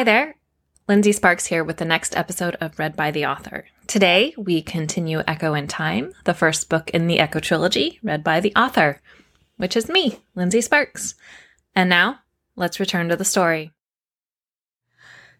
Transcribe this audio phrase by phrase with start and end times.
[0.00, 0.36] Hi there.
[0.88, 3.66] Lindsey Sparks here with the next episode of Read by the Author.
[3.86, 8.40] Today, we continue Echo in Time, the first book in the Echo trilogy, read by
[8.40, 9.02] the author,
[9.58, 11.16] which is me, Lindsey Sparks.
[11.76, 12.20] And now,
[12.56, 13.72] let's return to the story.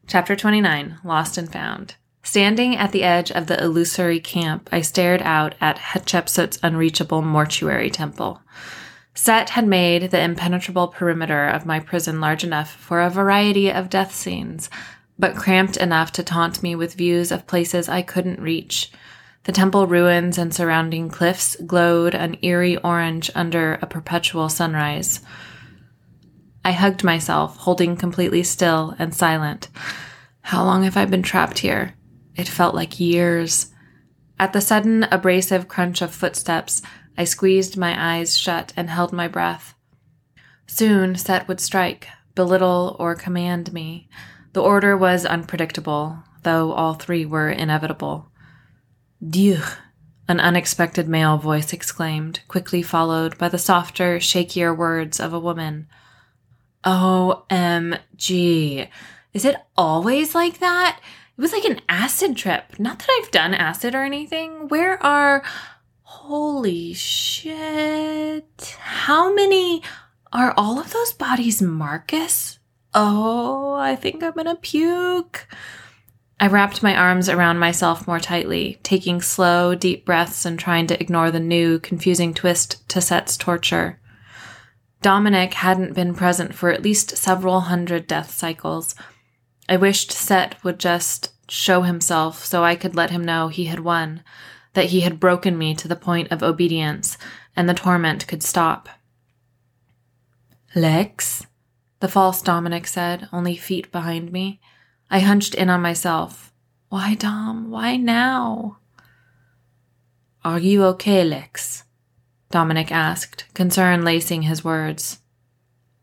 [0.07, 1.95] Chapter 29 Lost and Found.
[2.23, 7.89] Standing at the edge of the illusory camp, I stared out at Hatshepsut's unreachable mortuary
[7.89, 8.43] temple.
[9.15, 13.91] Set had made the impenetrable perimeter of my prison large enough for a variety of
[13.91, 14.71] death scenes,
[15.19, 18.91] but cramped enough to taunt me with views of places I couldn't reach.
[19.45, 25.21] The temple ruins and surrounding cliffs glowed an eerie orange under a perpetual sunrise.
[26.65, 29.69] I hugged myself, holding completely still and silent.
[30.43, 31.95] How long have I been trapped here?
[32.37, 33.73] It felt like years.
[34.39, 36.83] At the sudden, abrasive crunch of footsteps,
[37.21, 39.75] I squeezed my eyes shut and held my breath.
[40.67, 44.09] Soon Set would strike, belittle, or command me.
[44.55, 48.31] The order was unpredictable, though all three were inevitable.
[49.23, 49.61] Dieu!
[50.29, 55.89] An unexpected male voice exclaimed, quickly followed by the softer, shakier words of a woman.
[56.85, 57.99] OMG.
[59.35, 60.99] Is it always like that?
[61.37, 62.79] It was like an acid trip.
[62.79, 64.69] Not that I've done acid or anything.
[64.69, 65.43] Where are
[66.13, 68.77] Holy shit.
[68.81, 69.81] How many
[70.33, 72.59] are all of those bodies Marcus?
[72.93, 75.47] Oh, I think I'm gonna puke.
[76.41, 81.01] I wrapped my arms around myself more tightly, taking slow, deep breaths and trying to
[81.01, 84.01] ignore the new, confusing twist to Set's torture.
[85.03, 88.97] Dominic hadn't been present for at least several hundred death cycles.
[89.69, 93.81] I wished Set would just show himself so I could let him know he had
[93.81, 94.25] won
[94.75, 97.19] that he had broken me to the point of obedience,
[97.57, 98.89] and the torment could stop.
[100.75, 101.47] Lex,
[102.01, 104.61] the false Dominic said, only feet behind me.
[105.11, 106.53] I hunched in on myself.
[106.89, 107.71] Why, Dom?
[107.71, 108.79] Why now?
[110.45, 111.85] Are you okay, Lex?
[112.51, 115.19] Dominic asked, concern lacing his words.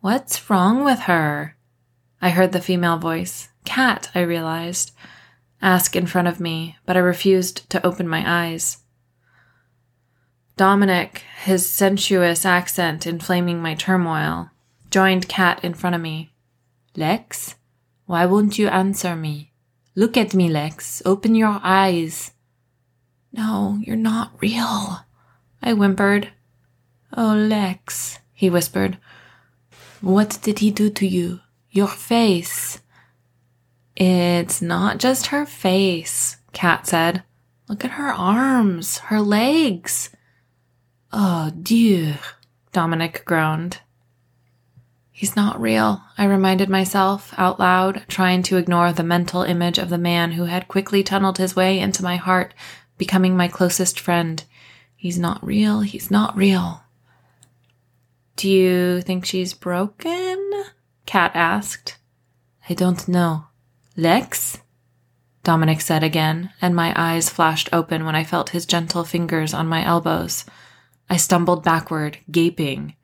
[0.02, 1.58] What's wrong with her?
[2.22, 3.50] I heard the female voice.
[3.66, 4.92] Kat, I realized
[5.62, 8.78] ask in front of me, but I refused to open my eyes.
[10.56, 14.50] Dominic, his sensuous accent inflaming my turmoil,
[14.90, 16.32] joined Kat in front of me.
[16.96, 17.56] Lex,
[18.06, 19.52] why won't you answer me?
[19.96, 21.02] Look at me, Lex.
[21.06, 22.32] Open your eyes.
[23.32, 25.02] No, you're not real,
[25.62, 26.30] I whimpered.
[27.16, 28.98] Oh, Lex, he whispered.
[30.02, 31.42] What did he do to you?
[31.70, 32.80] Your face.
[34.00, 37.24] It's not just her face, Kat said.
[37.68, 40.12] Look at her arms, her legs.
[41.12, 42.14] Oh, Dieu,
[42.72, 43.80] Dominic groaned.
[45.12, 49.90] He's not real, I reminded myself out loud, trying to ignore the mental image of
[49.90, 52.54] the man who had quickly tunneled his way into my heart,
[53.00, 54.44] becoming my closest friend.
[54.96, 56.84] He's not real, he's not real.
[58.36, 60.66] Do you think she's broken?
[61.08, 61.98] Kat asked.
[62.70, 63.47] I don't know,
[64.00, 64.60] Lex?
[65.44, 69.66] Dominic said again, and my eyes flashed open when I felt his gentle fingers on
[69.68, 70.46] my elbows.
[71.10, 72.96] I stumbled backward, gaping.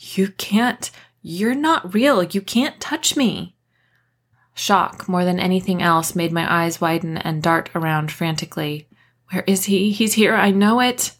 [0.00, 0.90] You can't.
[1.22, 2.24] You're not real.
[2.24, 3.54] You can't touch me.
[4.52, 8.88] Shock, more than anything else, made my eyes widen and dart around frantically.
[9.30, 9.92] Where is he?
[9.92, 10.34] He's here.
[10.34, 11.12] I know it.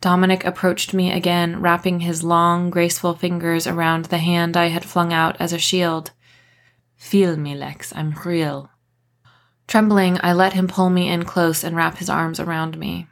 [0.00, 5.12] Dominic approached me again, wrapping his long, graceful fingers around the hand I had flung
[5.12, 6.10] out as a shield.
[7.02, 8.70] Feel me, Lex, I'm real.
[9.66, 13.06] Trembling, I let him pull me in close and wrap his arms around me.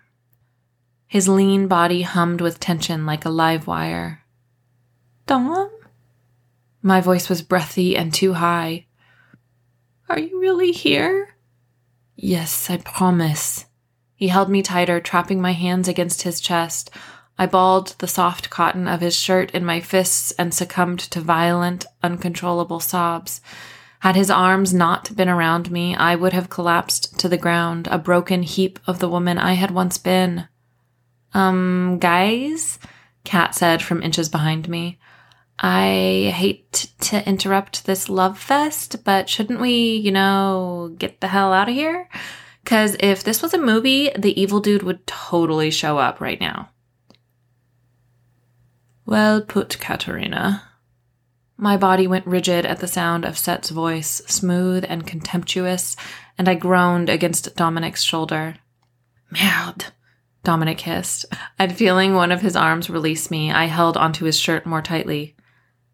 [1.07, 4.25] His lean body hummed with tension like a live wire.
[5.27, 5.71] Dom?
[6.81, 8.87] My voice was breathy and too high.
[10.09, 11.35] Are you really here?
[12.17, 13.67] Yes, I promise.
[14.15, 16.91] He held me tighter, trapping my hands against his chest.
[17.37, 21.85] I balled the soft cotton of his shirt in my fists and succumbed to violent,
[22.03, 23.43] uncontrollable sobs.
[24.01, 27.99] Had his arms not been around me, I would have collapsed to the ground, a
[27.99, 30.49] broken heap of the woman I had once been.
[31.35, 32.79] Um, guys?
[33.25, 34.99] Kat said from inches behind me.
[35.59, 41.53] I hate to interrupt this love fest, but shouldn't we, you know, get the hell
[41.53, 42.09] out of here?
[42.65, 46.71] Because if this was a movie, the evil dude would totally show up right now.
[49.05, 50.63] Well put, Katerina,
[51.61, 55.97] my body went rigid at the sound of Set's voice, smooth and contemptuous,
[56.39, 58.57] and I groaned against Dominic's shoulder.
[59.31, 59.87] Merde,
[60.43, 61.27] Dominic hissed.
[61.59, 65.37] At feeling one of his arms release me, I held onto his shirt more tightly.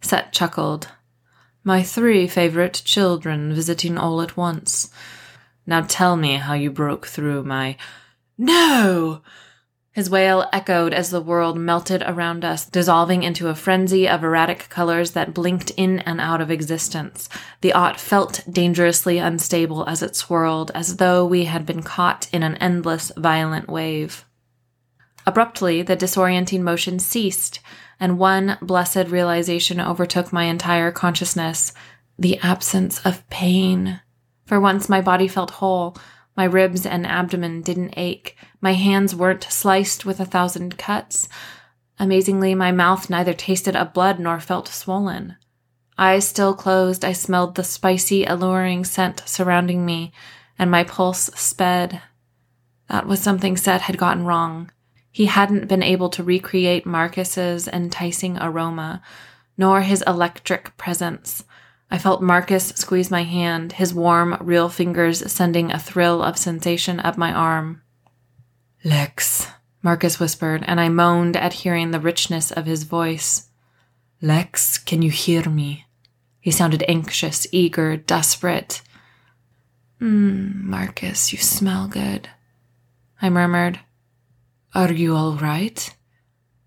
[0.01, 0.89] Set chuckled.
[1.65, 4.91] My three favorite children visiting all at once.
[5.67, 7.77] Now tell me how you broke through my.
[8.39, 9.23] No!
[9.97, 14.69] His wail echoed as the world melted around us, dissolving into a frenzy of erratic
[14.69, 17.31] colors that blinked in and out of existence.
[17.63, 22.43] The Ott felt dangerously unstable as it swirled, as though we had been caught in
[22.43, 24.27] an endless, violent wave.
[25.25, 27.61] Abruptly, the disorienting motion ceased,
[27.99, 31.73] and one blessed realization overtook my entire consciousness
[32.19, 34.03] the absence of pain.
[34.45, 35.97] For once, my body felt whole.
[36.37, 38.37] My ribs and abdomen didn't ache.
[38.61, 41.29] My hands weren't sliced with a thousand cuts.
[41.99, 45.37] Amazingly, my mouth neither tasted of blood nor felt swollen.
[45.97, 50.13] Eyes still closed, I smelled the spicy, alluring scent surrounding me,
[50.59, 52.03] and my pulse sped.
[52.89, 54.71] That was something Set had gotten wrong.
[55.11, 59.01] He hadn't been able to recreate Marcus's enticing aroma,
[59.57, 61.45] nor his electric presence.
[61.91, 66.99] I felt Marcus squeeze my hand, his warm, real fingers sending a thrill of sensation
[67.01, 67.83] up my arm.
[68.85, 69.47] Lex,
[69.83, 73.49] Marcus whispered, and I moaned at hearing the richness of his voice.
[74.21, 75.87] Lex, can you hear me?
[76.41, 78.83] He sounded anxious, eager, desperate.
[80.01, 82.29] Mmm, Marcus, you smell good.
[83.23, 83.81] I murmured.
[84.75, 85.95] Are you all right?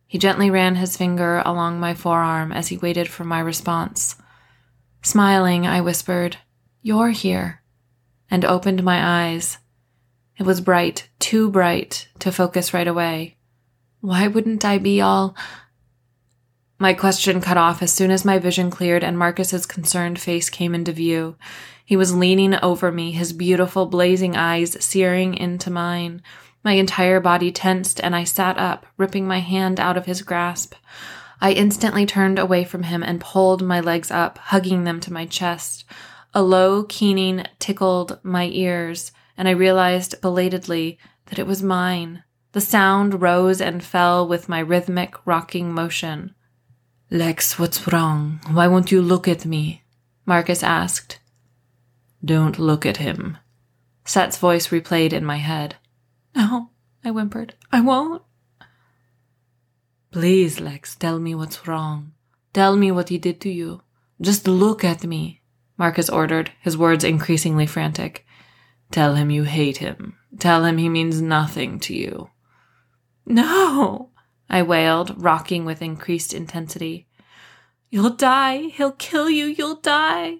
[0.07, 4.15] He gently ran his finger along my forearm as he waited for my response.
[5.01, 6.37] Smiling, I whispered,
[6.81, 7.61] You're here,
[8.29, 9.57] and opened my eyes.
[10.37, 13.37] It was bright, too bright to focus right away.
[14.01, 15.35] Why wouldn't I be all.
[16.79, 20.73] My question cut off as soon as my vision cleared and Marcus's concerned face came
[20.73, 21.35] into view.
[21.83, 26.21] He was leaning over me, his beautiful blazing eyes searing into mine.
[26.63, 30.75] My entire body tensed and I sat up, ripping my hand out of his grasp.
[31.41, 35.25] I instantly turned away from him and pulled my legs up, hugging them to my
[35.25, 35.85] chest.
[36.33, 42.23] A low keening tickled my ears and I realized belatedly that it was mine.
[42.51, 46.35] The sound rose and fell with my rhythmic rocking motion.
[47.09, 48.41] Lex, what's wrong?
[48.51, 49.83] Why won't you look at me?
[50.25, 51.19] Marcus asked.
[52.23, 53.37] Don't look at him.
[54.03, 55.77] Set's voice replayed in my head.
[56.35, 56.71] No,
[57.03, 57.53] I whimpered.
[57.71, 58.23] I won't.
[60.11, 62.13] Please, Lex, tell me what's wrong.
[62.53, 63.81] Tell me what he did to you.
[64.19, 65.41] Just look at me,
[65.77, 68.25] Marcus ordered, his words increasingly frantic.
[68.91, 70.17] Tell him you hate him.
[70.39, 72.31] Tell him he means nothing to you.
[73.25, 74.09] No,
[74.49, 77.07] I wailed, rocking with increased intensity.
[77.91, 78.69] You'll die.
[78.73, 79.45] He'll kill you.
[79.45, 80.37] You'll die.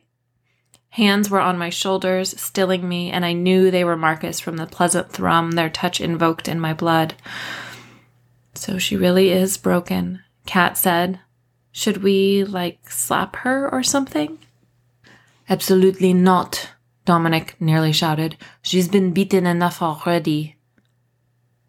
[0.90, 4.66] Hands were on my shoulders, stilling me, and I knew they were Marcus from the
[4.66, 7.14] pleasant thrum their touch invoked in my blood.
[8.60, 11.22] So she really is broken, Kat said.
[11.72, 14.38] Should we, like, slap her or something?
[15.48, 16.72] Absolutely not,
[17.06, 18.36] Dominic nearly shouted.
[18.62, 20.58] She's been beaten enough already.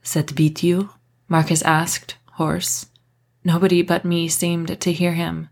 [0.03, 0.91] Set beat you?
[1.29, 2.87] Marcus asked, hoarse.
[3.45, 5.49] Nobody but me seemed to hear him.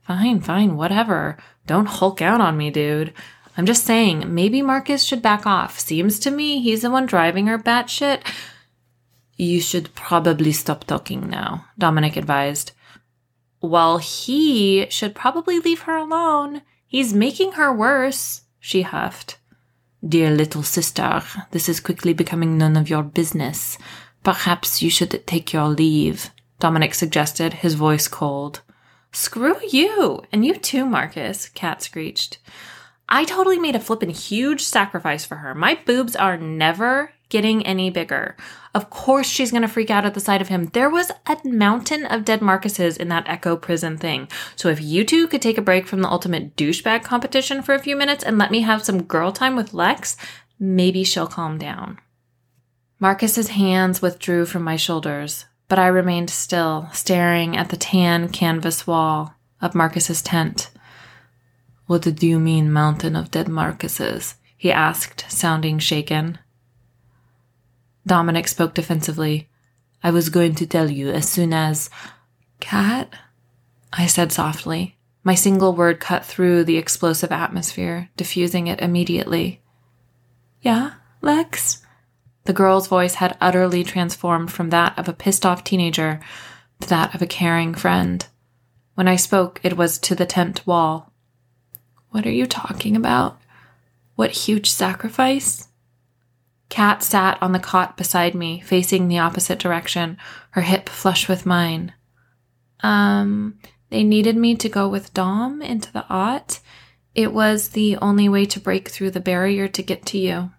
[0.00, 1.36] Fine, fine, whatever.
[1.66, 3.12] Don't hulk out on me, dude.
[3.58, 5.78] I'm just saying, maybe Marcus should back off.
[5.78, 8.22] Seems to me he's the one driving her batshit.
[9.36, 12.72] You should probably stop talking now, Dominic advised.
[13.60, 16.62] Well, he should probably leave her alone.
[16.86, 19.38] He's making her worse she huffed.
[20.06, 23.78] Dear little sister, this is quickly becoming none of your business.
[24.22, 28.62] Perhaps you should take your leave, Dominic suggested, his voice cold.
[29.12, 30.22] Screw you!
[30.32, 32.38] And you too, Marcus, Kat screeched.
[33.08, 35.54] I totally made a flippin' huge sacrifice for her.
[35.54, 38.36] My boobs are never getting any bigger.
[38.74, 40.66] Of course, she's going to freak out at the sight of him.
[40.66, 44.28] There was a mountain of dead Marcuses in that Echo prison thing.
[44.54, 47.78] So if you two could take a break from the ultimate douchebag competition for a
[47.78, 50.18] few minutes and let me have some girl time with Lex,
[50.60, 51.98] maybe she'll calm down.
[53.00, 58.86] Marcus's hands withdrew from my shoulders, but I remained still, staring at the tan canvas
[58.86, 60.70] wall of Marcus's tent.
[61.86, 64.34] What do you mean, mountain of dead Marcuses?
[64.54, 66.38] he asked, sounding shaken.
[68.06, 69.48] Dominic spoke defensively.
[70.02, 71.88] I was going to tell you as soon as.
[72.60, 73.12] Kat?
[73.92, 74.96] I said softly.
[75.24, 79.60] My single word cut through the explosive atmosphere, diffusing it immediately.
[80.60, 81.82] Yeah, Lex?
[82.44, 86.20] The girl's voice had utterly transformed from that of a pissed off teenager
[86.80, 88.26] to that of a caring friend.
[88.94, 91.12] When I spoke, it was to the tent wall.
[92.10, 93.40] What are you talking about?
[94.16, 95.68] What huge sacrifice?
[96.72, 100.16] Kat sat on the cot beside me, facing the opposite direction,
[100.52, 101.92] her hip flush with mine.
[102.80, 103.58] Um,
[103.90, 106.60] They needed me to go with Dom into the Ott.
[107.14, 110.50] It was the only way to break through the barrier to get to you.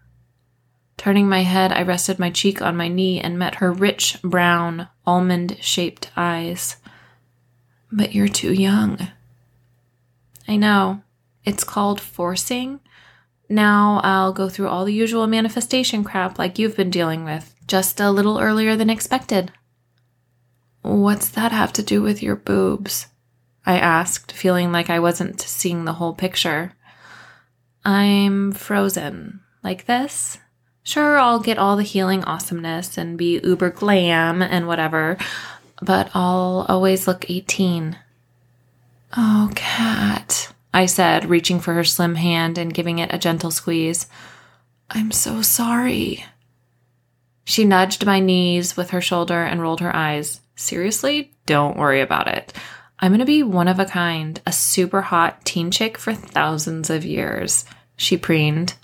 [0.98, 4.89] Turning my head, I rested my cheek on my knee and met her rich brown,
[5.08, 6.77] almond shaped eyes.
[7.91, 9.08] But you're too young.
[10.48, 11.01] I know.
[11.43, 12.82] It's called forcing.
[13.53, 18.00] Now I'll go through all the usual manifestation crap like you've been dealing with, just
[18.00, 19.51] a little earlier than expected.
[20.81, 23.10] What's that have to do with your boobs?
[23.63, 26.74] I asked, feeling like I wasn't seeing the whole picture.
[27.86, 29.41] I'm frozen.
[29.63, 30.39] Like this?
[30.81, 35.15] Sure, I'll get all the healing awesomeness and be uber glam and whatever,
[35.79, 37.98] but I'll always look 18.
[39.15, 44.08] Oh, Kat, I said, reaching for her slim hand and giving it a gentle squeeze.
[44.89, 46.25] I'm so sorry.
[47.46, 50.42] She nudged my knees with her shoulder and rolled her eyes.
[50.56, 51.34] Seriously?
[51.46, 52.53] Don't worry about it.
[53.00, 56.89] I'm going to be one of a kind, a super hot teen chick for thousands
[56.89, 57.65] of years,
[57.98, 58.75] she preened.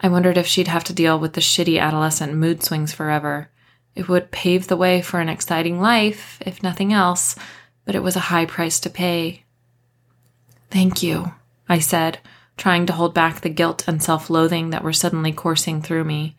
[0.00, 3.48] I wondered if she'd have to deal with the shitty adolescent mood swings forever.
[3.94, 7.36] It would pave the way for an exciting life, if nothing else,
[7.84, 9.41] but it was a high price to pay.
[10.72, 11.34] Thank you,
[11.68, 12.18] I said,
[12.56, 16.34] trying to hold back the guilt and self loathing that were suddenly coursing through me.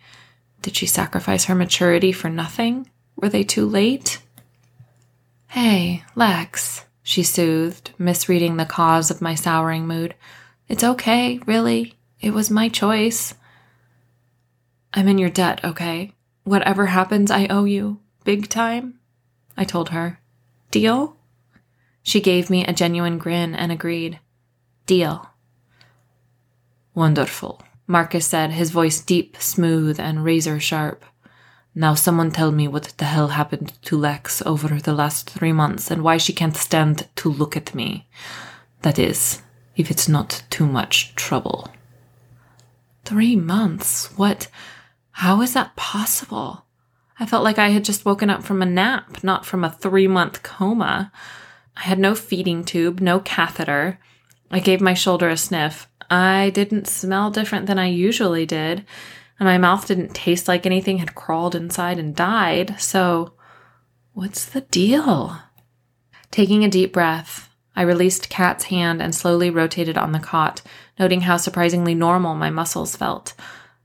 [0.64, 2.90] Did she sacrifice her maturity for nothing?
[3.16, 4.24] Were they too late?
[5.50, 10.16] Hey, Lex, she soothed, misreading the cause of my souring mood.
[10.68, 11.94] It's okay, really.
[12.20, 13.36] It was my choice.
[14.96, 16.16] I'm in your debt, okay?
[16.44, 18.00] Whatever happens, I owe you.
[18.24, 18.96] Big time?
[19.56, 20.20] I told her.
[20.72, 21.18] Deal?
[22.02, 24.20] She gave me a genuine grin and agreed.
[24.86, 25.30] Deal.
[26.94, 31.06] Wonderful, Marcus said, his voice deep, smooth, and razor sharp.
[31.74, 35.90] Now someone tell me what the hell happened to Lex over the last three months
[35.90, 38.08] and why she can't stand to look at me.
[38.84, 39.42] That is,
[39.76, 41.70] if it's not too much trouble.
[43.06, 44.08] Three months?
[44.18, 44.50] What?
[45.12, 46.66] How is that possible?
[47.20, 50.08] I felt like I had just woken up from a nap, not from a three
[50.08, 51.12] month coma.
[51.76, 54.00] I had no feeding tube, no catheter.
[54.54, 55.90] I gave my shoulder a sniff.
[56.10, 58.86] I didn't smell different than I usually did
[59.40, 62.80] and my mouth didn't taste like anything had crawled inside and died.
[62.80, 63.34] So,
[64.14, 65.38] what's the deal?
[66.32, 70.62] Taking a deep breath, I released Kat's hand and slowly rotated on the cot,
[71.00, 73.34] noting how surprisingly normal my muscles felt.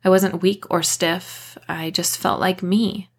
[0.04, 3.10] I wasn't weak or stiff, I just felt like me.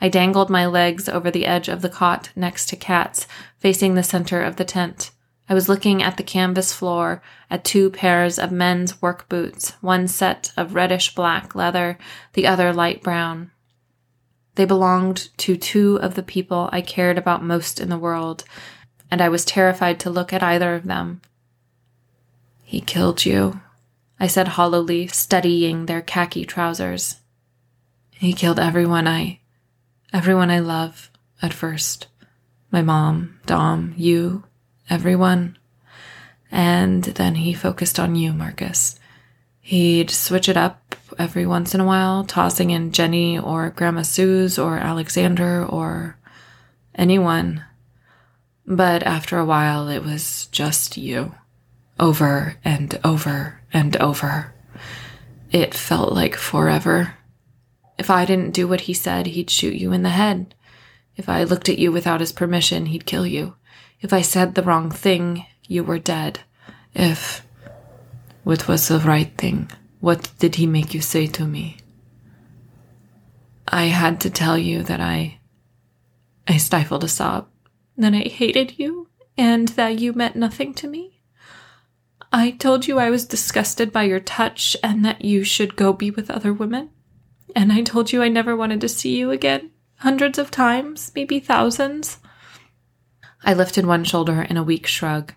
[0.00, 3.26] I dangled my legs over the edge of the cot next to Kat's,
[3.58, 5.12] facing the center of the tent.
[5.48, 10.08] I was looking at the canvas floor, at two pairs of men's work boots, one
[10.08, 11.98] set of reddish black leather,
[12.32, 13.52] the other light brown.
[14.56, 18.44] They belonged to two of the people I cared about most in the world,
[19.10, 21.20] and I was terrified to look at either of them.
[22.64, 23.60] He killed you,
[24.18, 27.20] I said hollowly, studying their khaki trousers.
[28.10, 29.40] He killed everyone I,
[30.12, 31.10] everyone I love
[31.42, 32.08] at first.
[32.72, 34.44] My mom, Dom, you,
[34.88, 35.58] everyone.
[36.50, 38.98] And then he focused on you, Marcus.
[39.60, 44.58] He'd switch it up every once in a while, tossing in Jenny or Grandma Sue's
[44.58, 46.16] or Alexander or
[46.94, 47.64] anyone.
[48.66, 51.34] But after a while, it was just you.
[51.98, 54.52] Over and over and over.
[55.50, 57.14] It felt like forever.
[57.98, 60.54] If I didn't do what he said, he'd shoot you in the head.
[61.16, 63.54] If I looked at you without his permission, he'd kill you.
[64.00, 66.40] If I said the wrong thing, you were dead.
[66.94, 67.46] If.
[68.44, 69.70] What was the right thing?
[70.00, 71.78] What did he make you say to me?
[73.66, 75.38] I had to tell you that I.
[76.46, 77.48] I stifled a sob.
[77.96, 81.16] That I hated you, and that you meant nothing to me.
[82.32, 86.10] I told you I was disgusted by your touch and that you should go be
[86.10, 86.90] with other women.
[87.54, 89.70] And I told you I never wanted to see you again.
[89.96, 92.18] Hundreds of times, maybe thousands.
[93.46, 95.32] I lifted one shoulder in a weak shrug.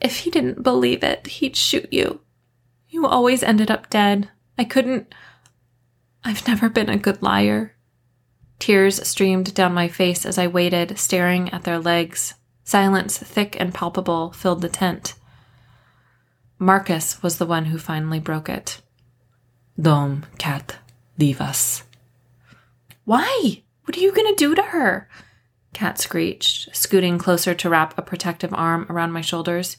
[0.00, 2.20] If he didn't believe it, he'd shoot you.
[2.88, 4.30] You always ended up dead.
[4.58, 5.14] I couldn't.
[6.24, 7.76] I've never been a good liar.
[8.58, 12.34] Tears streamed down my face as I waited, staring at their legs.
[12.64, 15.14] Silence, thick and palpable, filled the tent.
[16.58, 18.80] Marcus was the one who finally broke it.
[19.80, 20.78] Dom, Kat,
[21.18, 21.84] leave us.
[23.04, 23.62] Why?
[23.84, 25.08] What are you going to do to her?
[25.74, 29.76] Kat screeched, scooting closer to wrap a protective arm around my shoulders.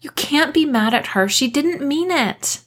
[0.00, 1.28] You can't be mad at her.
[1.28, 2.60] She didn't mean it.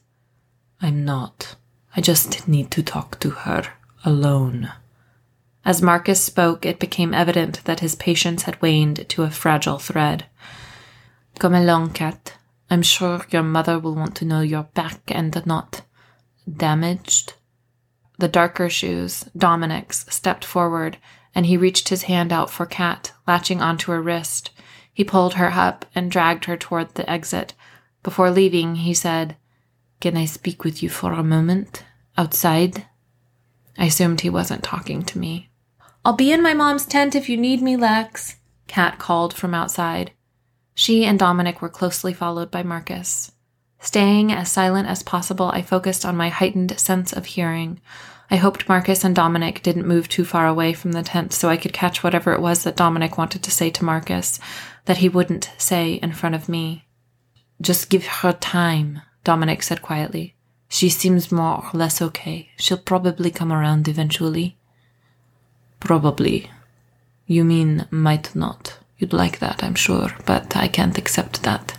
[0.81, 1.55] I'm not.
[1.95, 3.63] I just need to talk to her
[4.05, 4.71] alone.
[5.65, 10.25] As Marcus spoke, it became evident that his patience had waned to a fragile thread.
[11.37, 12.35] Come along, Kat.
[12.69, 15.81] I'm sure your mother will want to know you're back and not
[16.49, 17.33] damaged.
[18.19, 20.97] The darker shoes, Dominic's, stepped forward,
[21.35, 24.51] and he reached his hand out for Kat, latching onto her wrist.
[24.93, 27.53] He pulled her up and dragged her toward the exit.
[28.03, 29.37] Before leaving, he said,
[30.01, 31.83] Can I speak with you for a moment?
[32.17, 32.85] Outside?
[33.77, 35.49] I assumed he wasn't talking to me.
[36.03, 40.11] I'll be in my mom's tent if you need me, Lex, Kat called from outside.
[40.73, 43.31] She and Dominic were closely followed by Marcus.
[43.79, 47.79] Staying as silent as possible, I focused on my heightened sense of hearing.
[48.31, 51.57] I hoped Marcus and Dominic didn't move too far away from the tent so I
[51.57, 54.39] could catch whatever it was that Dominic wanted to say to Marcus
[54.85, 56.85] that he wouldn't say in front of me.
[57.59, 60.35] Just give her time, Dominic said quietly.
[60.67, 62.49] She seems more or less okay.
[62.57, 64.57] She'll probably come around eventually.
[65.79, 66.51] Probably.
[67.25, 68.77] You mean might not.
[68.99, 71.77] You'd like that, I'm sure, but I can't accept that.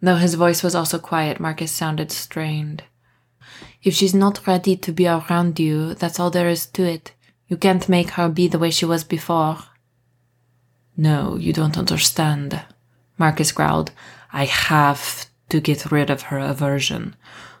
[0.00, 2.84] Though his voice was also quiet, Marcus sounded strained.
[3.84, 7.12] If she's not ready to be around you, that's all there is to it.
[7.48, 9.58] You can't make her be the way she was before.
[10.96, 12.62] No, you don't understand.
[13.18, 13.92] Marcus growled.
[14.32, 17.14] I have to get rid of her aversion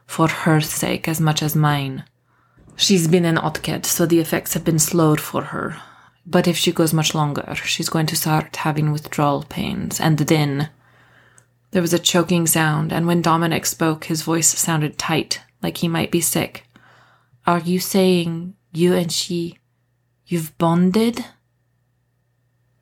[0.06, 2.04] for her sake as much as mine.
[2.74, 5.76] She's been an Otket, so the effects have been slowed for her.
[6.26, 10.70] But if she goes much longer, she's going to start having withdrawal pains, and then.
[11.72, 15.88] There was a choking sound, and when Dominic spoke, his voice sounded tight, like he
[15.88, 16.68] might be sick.
[17.46, 19.58] Are you saying you and she.
[20.26, 21.24] you've bonded?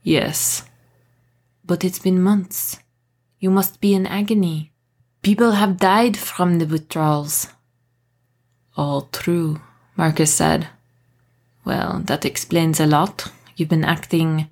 [0.03, 0.65] Yes.
[1.65, 2.81] But it's been months.
[3.39, 4.73] You must be in agony.
[5.23, 7.47] People have died from the withdrawals.
[8.77, 9.61] All true,
[9.97, 10.69] Marcus said.
[11.65, 13.31] Well, that explains a lot.
[13.55, 14.49] You've been acting.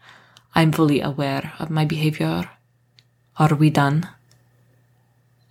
[0.54, 2.48] I'm fully aware of my behavior.
[3.38, 4.08] Are we done?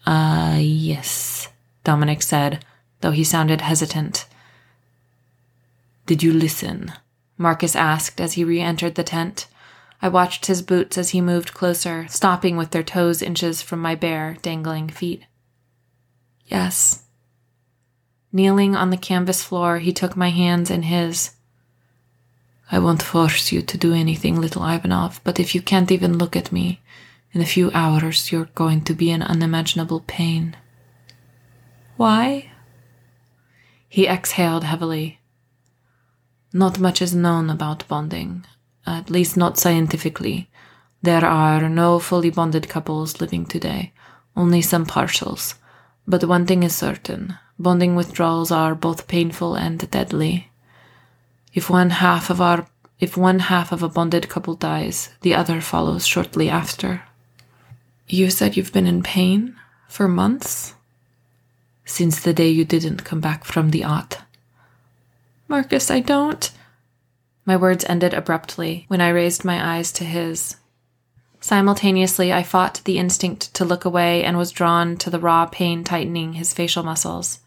[0.05, 1.50] Ah, uh, yes,
[1.83, 2.63] Dominic said,
[3.01, 4.25] though he sounded hesitant.
[6.06, 6.91] Did you listen?
[7.38, 9.47] Marcus asked as he re entered the tent.
[10.02, 13.95] I watched his boots as he moved closer, stopping with their toes inches from my
[13.95, 15.23] bare, dangling feet.
[16.45, 17.04] Yes.
[18.32, 21.32] Kneeling on the canvas floor, he took my hands in his.
[22.71, 26.36] I won't force you to do anything, little Ivanov, but if you can't even look
[26.36, 26.82] at me,
[27.32, 30.56] in a few hours you're going to be in unimaginable pain.
[31.97, 32.52] Why?
[33.89, 35.19] He exhaled heavily.
[36.54, 38.45] Not much is known about bonding
[38.89, 40.49] at least not scientifically.
[41.02, 43.93] There are no fully bonded couples living today,
[44.36, 45.56] only some partials.
[46.08, 50.49] But one thing is certain bonding withdrawals are both painful and deadly.
[51.54, 52.67] If one half of our
[52.99, 57.04] if one half of a bonded couple dies, the other follows shortly after.
[58.08, 59.56] You said you've been in pain
[59.88, 60.75] for months?
[61.89, 64.19] Since the day you didn't come back from the Ott.
[65.47, 66.49] Marcus, I don't.
[67.45, 70.58] My words ended abruptly when I raised my eyes to his.
[71.41, 75.84] Simultaneously, I fought the instinct to look away and was drawn to the raw pain
[75.84, 77.39] tightening his facial muscles.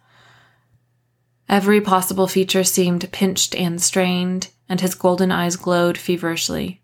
[1.49, 6.83] Every possible feature seemed pinched and strained, and his golden eyes glowed feverishly.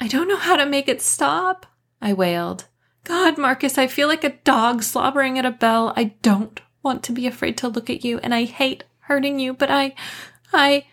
[0.00, 1.66] I don't know how to make it stop,
[2.02, 2.66] I wailed.
[3.06, 5.92] God, Marcus, I feel like a dog slobbering at a bell.
[5.96, 9.54] I don't want to be afraid to look at you, and I hate hurting you,
[9.54, 9.94] but I.
[10.52, 10.86] I.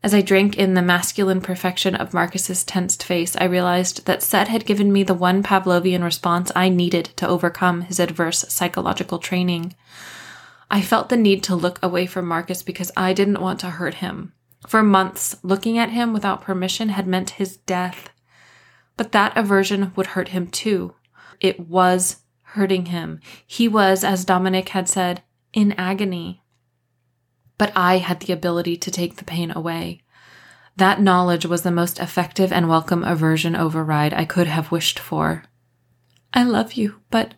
[0.00, 4.46] As I drank in the masculine perfection of Marcus's tensed face, I realized that Set
[4.46, 9.74] had given me the one Pavlovian response I needed to overcome his adverse psychological training.
[10.70, 13.94] I felt the need to look away from Marcus because I didn't want to hurt
[13.94, 14.34] him.
[14.68, 18.10] For months, looking at him without permission had meant his death.
[18.96, 20.94] But that aversion would hurt him too.
[21.40, 23.20] It was hurting him.
[23.46, 26.44] He was, as Dominic had said, in agony
[27.58, 30.00] but I had the ability to take the pain away.
[30.76, 35.44] That knowledge was the most effective and welcome aversion override I could have wished for.
[36.32, 37.34] I love you, but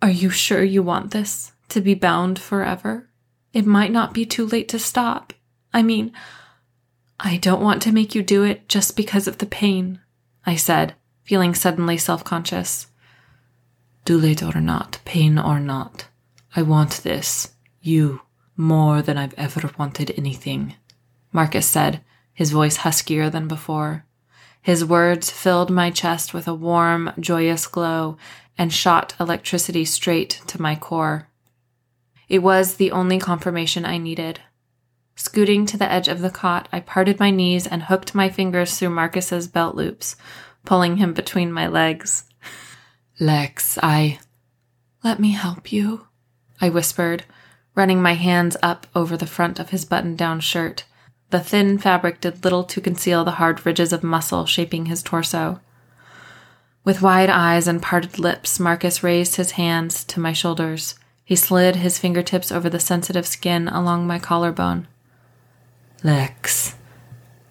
[0.00, 3.10] are you sure you want this to be bound forever?
[3.52, 5.34] It might not be too late to stop.
[5.74, 6.12] I mean,
[7.20, 10.00] I don't want to make you do it just because of the pain,
[10.46, 12.86] I said, feeling suddenly self conscious.
[14.04, 16.08] Too late or not, pain or not,
[16.56, 17.52] I want this.
[17.80, 18.22] You
[18.56, 20.74] more than I've ever wanted anything,
[21.32, 22.02] Marcus said,
[22.34, 24.04] his voice huskier than before.
[24.60, 28.16] His words filled my chest with a warm, joyous glow
[28.58, 31.28] and shot electricity straight to my core.
[32.28, 34.40] It was the only confirmation I needed.
[35.14, 38.78] Scooting to the edge of the cot, I parted my knees and hooked my fingers
[38.78, 40.16] through Marcus's belt loops,
[40.64, 42.24] pulling him between my legs.
[43.20, 44.18] Lex, I.
[45.04, 46.06] Let me help you,
[46.60, 47.24] I whispered,
[47.74, 50.84] running my hands up over the front of his button down shirt.
[51.30, 55.60] The thin fabric did little to conceal the hard ridges of muscle shaping his torso.
[56.84, 60.96] With wide eyes and parted lips, Marcus raised his hands to my shoulders.
[61.24, 64.88] He slid his fingertips over the sensitive skin along my collarbone.
[66.02, 66.74] Lex,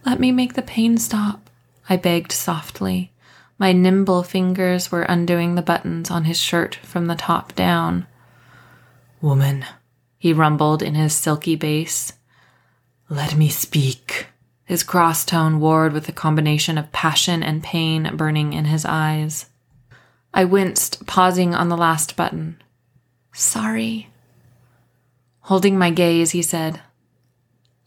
[0.05, 1.49] let me make the pain stop,
[1.87, 3.11] I begged softly.
[3.61, 8.07] My nimble fingers were undoing the buttons on his shirt from the top down.
[9.21, 9.63] Woman,
[10.17, 12.13] he rumbled in his silky bass.
[13.07, 14.25] Let me speak.
[14.65, 19.45] His cross tone warred with a combination of passion and pain burning in his eyes.
[20.33, 22.59] I winced, pausing on the last button.
[23.31, 24.09] Sorry.
[25.41, 26.81] Holding my gaze, he said,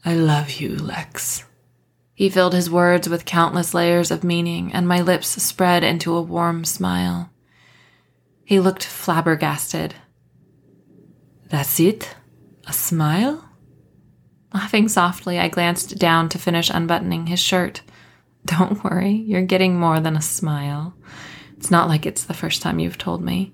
[0.05, 1.43] I love you, Lex.
[2.15, 6.21] He filled his words with countless layers of meaning, and my lips spread into a
[6.21, 7.29] warm smile.
[8.45, 9.95] He looked flabbergasted.
[11.49, 12.15] That's it?
[12.65, 13.49] A smile?
[14.53, 17.81] Laughing softly, I glanced down to finish unbuttoning his shirt.
[18.45, 20.95] Don't worry, you're getting more than a smile.
[21.57, 23.53] It's not like it's the first time you've told me.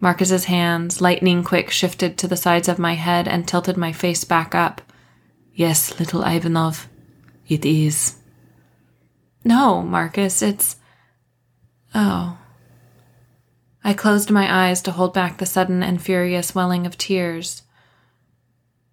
[0.00, 4.24] Marcus's hands, lightning quick, shifted to the sides of my head and tilted my face
[4.24, 4.82] back up.
[5.54, 6.89] Yes, little Ivanov,
[7.50, 8.16] it is.
[9.44, 10.76] No, Marcus, it's.
[11.94, 12.38] Oh.
[13.82, 17.62] I closed my eyes to hold back the sudden and furious welling of tears.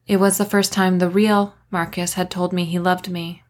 [0.08, 3.44] It was the first time the real Marcus had told me he loved me.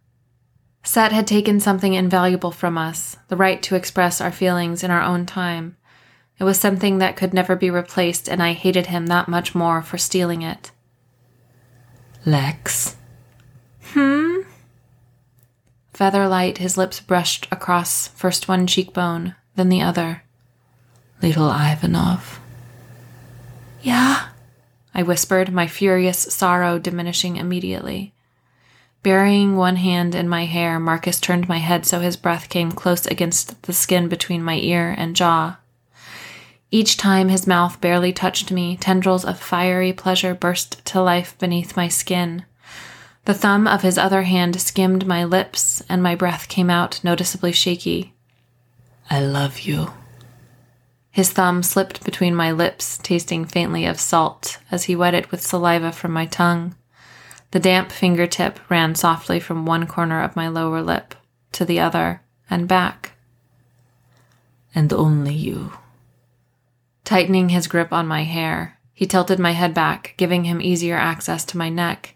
[0.84, 5.02] Set had taken something invaluable from us, the right to express our feelings in our
[5.02, 5.78] own time.
[6.40, 9.82] It was something that could never be replaced, and I hated him that much more
[9.82, 10.72] for stealing it.
[12.26, 12.96] Lex.
[13.94, 14.42] Hmm?
[15.98, 20.22] Featherlight, his lips brushed across first one cheekbone, then the other.
[21.24, 22.40] Little Ivanov.
[23.82, 24.28] Yeah?
[24.94, 28.14] I whispered, my furious sorrow diminishing immediately.
[29.02, 33.08] Burying one hand in my hair, Marcus turned my head so his breath came close
[33.08, 35.58] against the skin between my ear and jaw.
[36.70, 41.76] Each time his mouth barely touched me, tendrils of fiery pleasure burst to life beneath
[41.76, 42.46] my skin.
[43.28, 47.52] The thumb of his other hand skimmed my lips, and my breath came out noticeably
[47.52, 48.14] shaky.
[49.10, 49.92] I love you.
[51.12, 55.46] His thumb slipped between my lips, tasting faintly of salt, as he wet it with
[55.46, 56.76] saliva from my tongue.
[57.52, 61.14] The damp fingertip ran softly from one corner of my lower lip
[61.52, 63.12] to the other and back.
[64.74, 65.74] And only you.
[67.04, 71.44] Tightening his grip on my hair, he tilted my head back, giving him easier access
[71.44, 72.14] to my neck.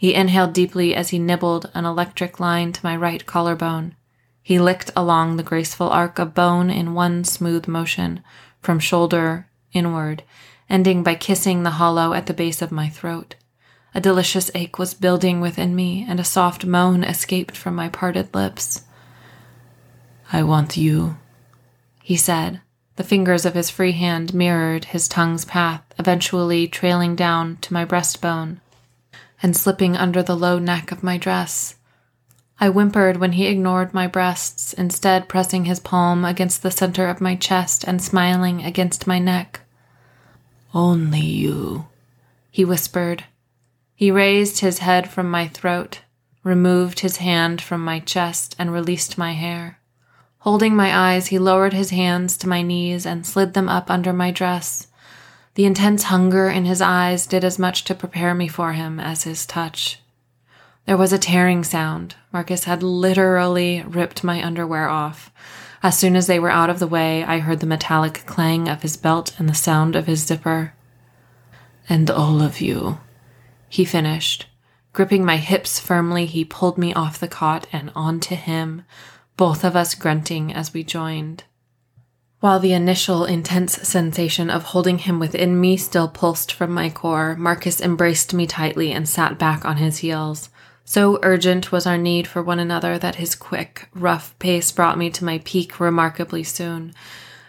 [0.00, 3.94] He inhaled deeply as he nibbled an electric line to my right collarbone.
[4.42, 8.22] He licked along the graceful arc of bone in one smooth motion,
[8.62, 10.22] from shoulder inward,
[10.70, 13.34] ending by kissing the hollow at the base of my throat.
[13.94, 18.34] A delicious ache was building within me, and a soft moan escaped from my parted
[18.34, 18.84] lips.
[20.32, 21.18] I want you,
[22.02, 22.62] he said,
[22.96, 27.84] the fingers of his free hand mirrored his tongue's path, eventually trailing down to my
[27.84, 28.60] breastbone
[29.42, 31.76] and slipping under the low neck of my dress.
[32.60, 37.20] I whimpered when he ignored my breasts, instead pressing his palm against the center of
[37.20, 39.60] my chest and smiling against my neck.
[40.74, 41.86] Only you,
[42.50, 43.24] he whispered.
[43.94, 46.00] He raised his head from my throat,
[46.44, 49.78] removed his hand from my chest, and released my hair.
[50.40, 54.12] Holding my eyes, he lowered his hands to my knees and slid them up under
[54.12, 54.86] my dress.
[55.54, 59.24] The intense hunger in his eyes did as much to prepare me for him as
[59.24, 60.00] his touch.
[60.86, 62.14] There was a tearing sound.
[62.32, 65.30] Marcus had literally ripped my underwear off.
[65.82, 68.82] As soon as they were out of the way, I heard the metallic clang of
[68.82, 70.74] his belt and the sound of his zipper.
[71.88, 72.98] And all of you,
[73.68, 74.46] he finished.
[74.92, 78.82] Gripping my hips firmly, he pulled me off the cot and onto him,
[79.36, 81.44] both of us grunting as we joined.
[82.40, 87.36] While the initial intense sensation of holding him within me still pulsed from my core,
[87.36, 90.48] Marcus embraced me tightly and sat back on his heels.
[90.86, 95.10] So urgent was our need for one another that his quick, rough pace brought me
[95.10, 96.94] to my peak remarkably soon.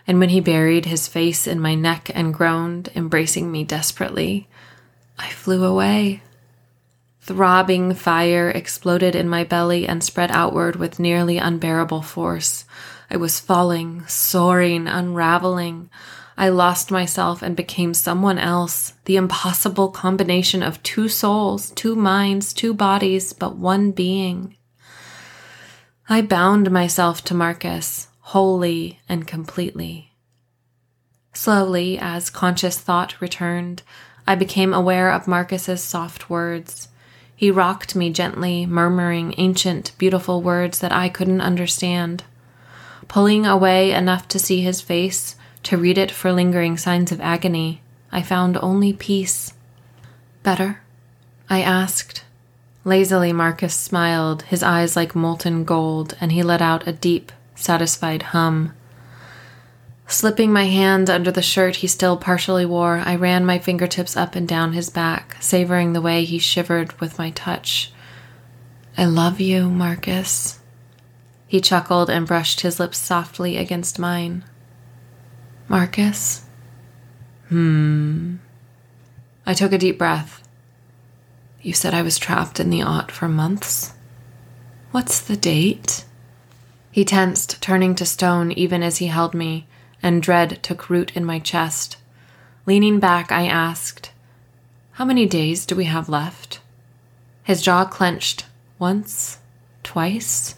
[0.05, 4.49] And when he buried his face in my neck and groaned, embracing me desperately,
[5.17, 6.21] I flew away.
[7.21, 12.65] Throbbing fire exploded in my belly and spread outward with nearly unbearable force.
[13.13, 15.89] I was falling, soaring, unraveling.
[16.37, 22.53] I lost myself and became someone else, the impossible combination of two souls, two minds,
[22.53, 24.55] two bodies, but one being.
[26.07, 30.13] I bound myself to Marcus, wholly and completely.
[31.33, 33.83] Slowly, as conscious thought returned,
[34.25, 36.87] I became aware of Marcus's soft words.
[37.35, 42.23] He rocked me gently, murmuring ancient, beautiful words that I couldn't understand.
[43.11, 47.81] Pulling away enough to see his face, to read it for lingering signs of agony,
[48.09, 49.53] I found only peace.
[50.43, 50.79] Better?
[51.49, 52.23] I asked.
[52.85, 58.21] Lazily, Marcus smiled, his eyes like molten gold, and he let out a deep, satisfied
[58.31, 58.71] hum.
[60.07, 64.35] Slipping my hand under the shirt he still partially wore, I ran my fingertips up
[64.35, 67.91] and down his back, savoring the way he shivered with my touch.
[68.97, 70.60] I love you, Marcus.
[71.51, 74.45] He chuckled and brushed his lips softly against mine.
[75.67, 76.45] Marcus?
[77.49, 78.37] Hmm.
[79.45, 80.47] I took a deep breath.
[81.61, 83.91] You said I was trapped in the Ott for months?
[84.91, 86.05] What's the date?
[86.89, 89.67] He tensed, turning to stone even as he held me
[90.01, 91.97] and dread took root in my chest.
[92.65, 94.11] Leaning back, I asked,
[94.93, 96.61] How many days do we have left?
[97.43, 98.45] His jaw clenched
[98.79, 99.39] once,
[99.83, 100.55] twice.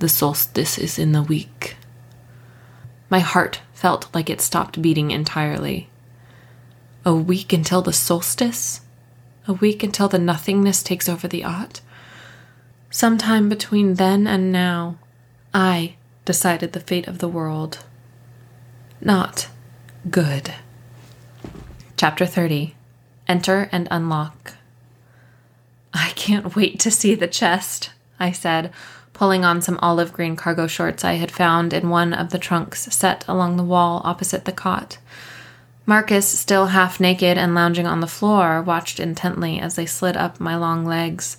[0.00, 1.76] The solstice is in the week.
[3.08, 5.88] My heart felt like it stopped beating entirely.
[7.04, 8.80] A week until the solstice?
[9.46, 11.80] A week until the nothingness takes over the Ott?
[12.90, 14.96] Sometime between then and now,
[15.54, 17.84] I decided the fate of the world
[19.00, 19.48] not
[20.10, 20.54] good.
[21.96, 22.74] Chapter 30
[23.26, 24.54] Enter and Unlock.
[25.94, 28.72] I can't wait to see the chest, I said,
[29.20, 32.84] pulling on some olive green cargo shorts I had found in one of the trunks
[32.90, 34.96] set along the wall opposite the cot.
[35.84, 40.40] Marcus, still half naked and lounging on the floor, watched intently as they slid up
[40.40, 41.36] my long legs.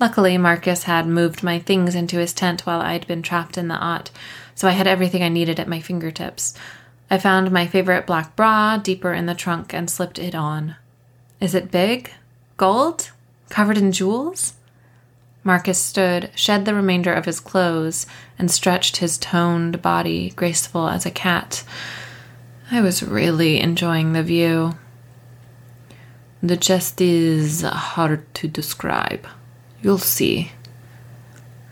[0.00, 3.74] Luckily, Marcus had moved my things into his tent while I'd been trapped in the
[3.74, 4.10] Ott,
[4.54, 6.54] so I had everything I needed at my fingertips.
[7.10, 10.76] I found my favorite black bra deeper in the trunk and slipped it on.
[11.42, 12.10] Is it big?
[12.56, 13.10] Gold?
[13.50, 14.54] Covered in jewels?
[15.48, 18.06] Marcus stood, shed the remainder of his clothes,
[18.38, 21.64] and stretched his toned body, graceful as a cat.
[22.70, 24.74] I was really enjoying the view.
[26.42, 29.26] The chest is hard to describe.
[29.80, 30.52] You'll see.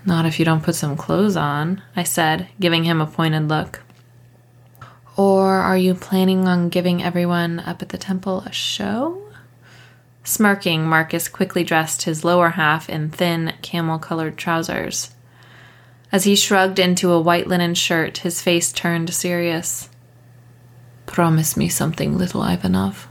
[0.07, 3.83] Not if you don't put some clothes on, I said, giving him a pointed look.
[5.19, 9.26] Or are you planning on giving everyone up at the temple a show?
[10.27, 15.13] Smirking, Marcus quickly dressed his lower half in thin, camel colored trousers.
[16.11, 19.89] As he shrugged into a white linen shirt, his face turned serious.
[21.07, 23.07] Promise me something, little Ivanov.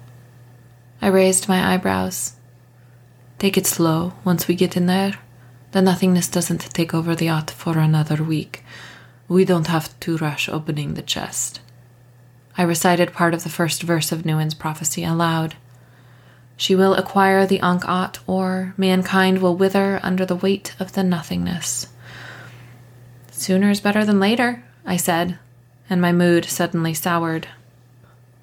[1.01, 2.33] I raised my eyebrows.
[3.39, 5.13] Take it slow once we get in there.
[5.71, 8.61] The nothingness doesn't take over the Ott for another week.
[9.29, 11.61] We don't have to rush opening the chest.
[12.57, 15.55] I recited part of the first verse of Nuin's prophecy aloud.
[16.57, 21.87] She will acquire the Ankh-Ot, or mankind will wither under the weight of the nothingness.
[23.31, 25.37] Sooner is better than later, I said,
[25.89, 27.47] and my mood suddenly soured.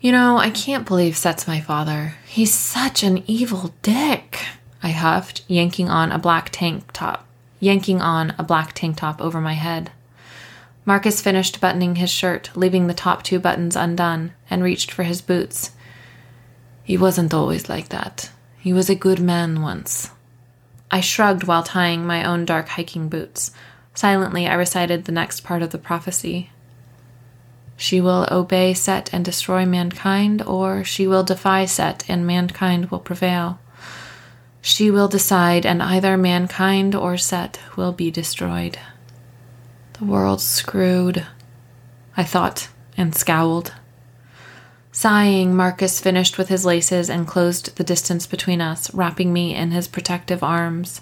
[0.00, 2.16] You know, I can't believe Set's my father.
[2.26, 4.40] He's such an evil dick,
[4.82, 7.26] I huffed, yanking on a black tank top,
[7.60, 9.90] yanking on a black tank top over my head.
[10.84, 15.22] Marcus finished buttoning his shirt, leaving the top two buttons undone, and reached for his
[15.22, 15.70] boots.
[16.84, 18.30] He wasn't always like that.
[18.58, 20.10] He was a good man once.
[20.90, 23.50] I shrugged while tying my own dark hiking boots.
[23.94, 26.50] Silently, I recited the next part of the prophecy.
[27.76, 33.00] She will obey Set and destroy mankind, or she will defy Set and mankind will
[33.00, 33.58] prevail.
[34.60, 38.78] She will decide, and either mankind or Set will be destroyed.
[39.94, 41.26] The world's screwed,
[42.16, 43.72] I thought, and scowled.
[44.94, 49.70] Sighing, Marcus finished with his laces and closed the distance between us, wrapping me in
[49.70, 51.00] his protective arms.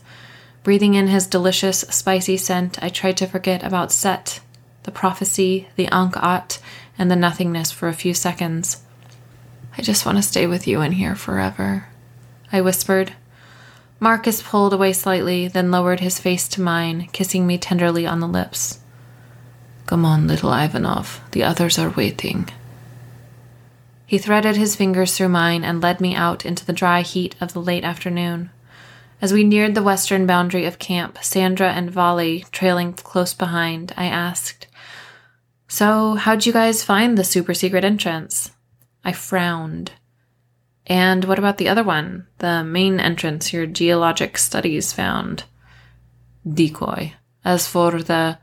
[0.62, 4.40] Breathing in his delicious, spicy scent, I tried to forget about Set,
[4.84, 6.60] the prophecy, the Ankh-Ot,
[6.96, 8.84] and the nothingness for a few seconds.
[9.76, 11.86] I just want to stay with you in here forever,
[12.52, 13.14] I whispered.
[13.98, 18.28] Marcus pulled away slightly, then lowered his face to mine, kissing me tenderly on the
[18.28, 18.78] lips.
[19.86, 21.20] Come on, little Ivanov.
[21.32, 22.48] The others are waiting.
[24.10, 27.52] He threaded his fingers through mine and led me out into the dry heat of
[27.52, 28.50] the late afternoon.
[29.22, 34.06] As we neared the western boundary of camp, Sandra and Volley trailing close behind, I
[34.06, 34.66] asked,
[35.68, 38.50] So, how'd you guys find the super secret entrance?
[39.04, 39.92] I frowned.
[40.88, 42.26] And what about the other one?
[42.38, 45.44] The main entrance your geologic studies found?
[46.44, 47.14] Decoy.
[47.44, 48.40] As for the.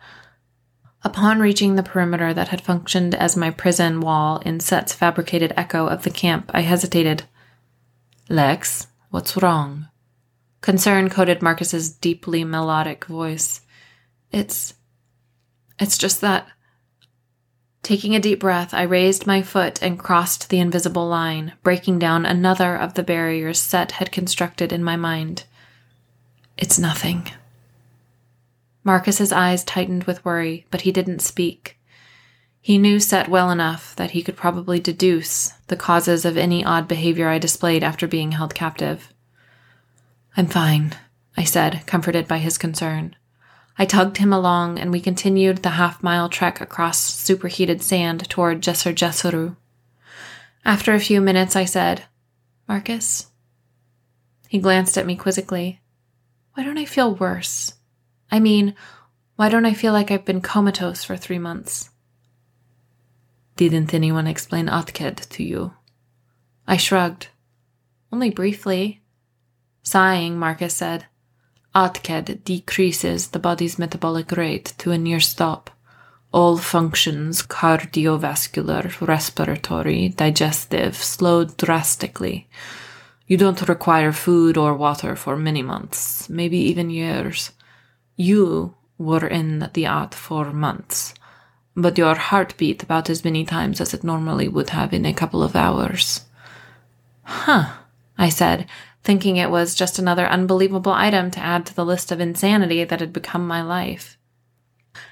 [1.04, 5.88] Upon reaching the perimeter that had functioned as my prison wall in Set's fabricated echo
[5.88, 7.24] of the camp, I hesitated.
[8.30, 9.88] Lex, what's wrong?
[10.62, 13.62] Concern coated Marcus's deeply melodic voice.
[14.32, 14.74] It's.
[15.80, 16.48] It's just that.
[17.84, 22.26] Taking a deep breath, I raised my foot and crossed the invisible line, breaking down
[22.26, 25.46] another of the barriers Set had constructed in my mind.
[26.58, 27.32] It's nothing.
[28.88, 31.78] Marcus's eyes tightened with worry, but he didn't speak.
[32.62, 36.88] He knew Set well enough that he could probably deduce the causes of any odd
[36.88, 39.14] behavior I displayed after being held captive.
[40.38, 40.96] I'm fine,
[41.36, 43.18] I said, comforted by his concern.
[43.78, 48.62] I tugged him along, and we continued the half mile trek across superheated sand toward
[48.62, 49.58] Djeser Djeseru.
[50.64, 52.06] After a few minutes, I said,
[52.70, 53.28] Marcus?
[54.48, 55.82] He glanced at me quizzically.
[56.54, 57.74] Why don't I feel worse?
[58.32, 58.76] I mean,
[59.36, 61.90] why don't I feel like I've been comatose for three months?
[63.56, 65.74] Didn't anyone explain Atked to you?
[66.68, 67.30] I shrugged.
[68.12, 69.02] Only briefly.
[69.84, 71.06] Sighing, Marcus said,
[71.74, 75.70] Atked decreases the body's metabolic rate to a near stop.
[76.32, 82.50] All functions, cardiovascular, respiratory, digestive, slowed drastically.
[83.28, 87.52] You don't require food or water for many months, maybe even years.
[88.20, 91.14] You were in the At for months,
[91.76, 95.14] but your heart beat about as many times as it normally would have in a
[95.14, 96.26] couple of hours.
[97.22, 97.74] Huh,
[98.18, 98.66] I said,
[99.04, 103.02] thinking it was just another unbelievable item to add to the list of insanity that
[103.02, 104.18] had become my life.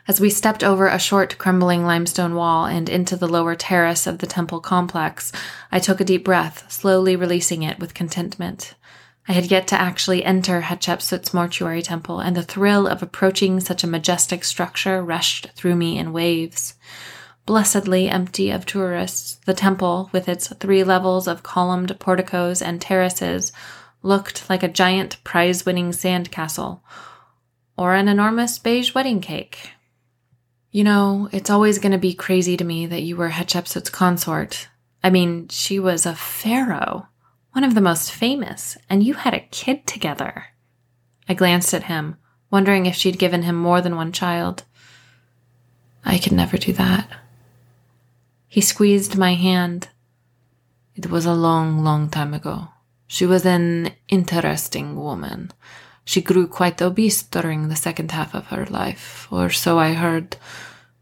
[0.07, 4.17] As we stepped over a short, crumbling limestone wall and into the lower terrace of
[4.17, 5.31] the temple complex,
[5.71, 8.73] I took a deep breath, slowly releasing it with contentment.
[9.27, 13.83] I had yet to actually enter Hatshepsut's mortuary temple, and the thrill of approaching such
[13.83, 16.75] a majestic structure rushed through me in waves.
[17.45, 23.51] Blessedly empty of tourists, the temple, with its three levels of columned porticos and terraces,
[24.03, 26.81] looked like a giant prize winning sandcastle
[27.77, 29.71] or an enormous beige wedding cake.
[30.71, 34.67] You know, it's always going to be crazy to me that you were Hatshepsut's consort.
[35.03, 37.07] I mean, she was a pharaoh,
[37.55, 40.47] one of the most famous, and you had a kid together.
[41.29, 42.17] I glanced at him,
[42.51, 44.65] wondering if she'd given him more than one child.
[46.03, 47.07] I could never do that.
[48.49, 49.87] He squeezed my hand.
[50.97, 52.67] It was a long, long time ago.
[53.07, 55.53] She was an interesting woman.
[56.03, 60.35] She grew quite obese during the second half of her life, or so I heard.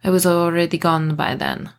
[0.04, 1.72] I was already gone by then.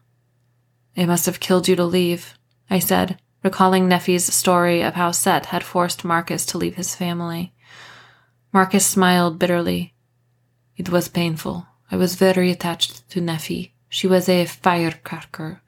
[0.97, 2.35] It must have killed you to leave,
[2.69, 7.53] I said, recalling Nephi's story of how Set had forced Marcus to leave his family.
[8.53, 9.95] Marcus smiled bitterly.
[10.77, 11.67] It was painful.
[11.91, 13.75] I was very attached to Nephi.
[13.91, 15.61] She was a firecracker.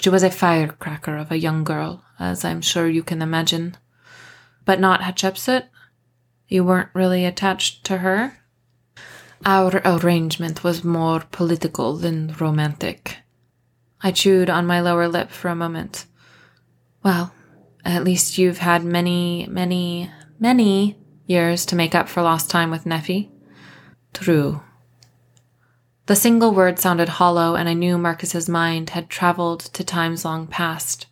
[0.00, 3.76] She was a firecracker of a young girl, as I'm sure you can imagine.
[4.64, 5.66] But not Hatshepsut?
[6.48, 8.38] You weren't really attached to her?
[9.44, 13.18] Our arrangement was more political than romantic.
[14.02, 16.06] I chewed on my lower lip for a moment.
[17.04, 17.34] Well,
[17.84, 22.86] at least you've had many, many, many years to make up for lost time with
[22.86, 23.30] Nephi.
[24.14, 24.62] True.
[26.06, 30.46] The single word sounded hollow, and I knew Marcus's mind had traveled to times long
[30.46, 31.06] past.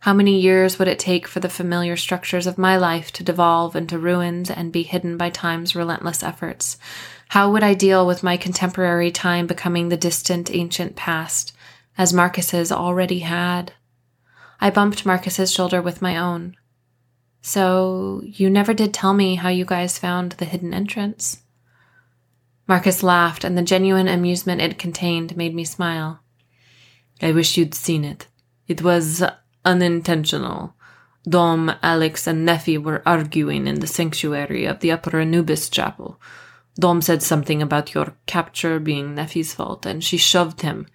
[0.00, 3.74] How many years would it take for the familiar structures of my life to devolve
[3.74, 6.76] into ruins and be hidden by time's relentless efforts?
[7.30, 11.52] How would I deal with my contemporary time becoming the distant ancient past,
[11.98, 13.72] as Marcus's already had?
[14.62, 16.56] I bumped Marcus's shoulder with my own.
[17.40, 21.42] So, you never did tell me how you guys found the hidden entrance.
[22.68, 26.20] Marcus laughed, and the genuine amusement it contained made me smile.
[27.20, 28.28] I wish you'd seen it.
[28.68, 29.24] It was
[29.64, 30.76] unintentional.
[31.28, 36.20] Dom, Alex, and Nephi were arguing in the sanctuary of the Upper Anubis chapel.
[36.78, 40.86] Dom said something about your capture being Nephi's fault, and she shoved him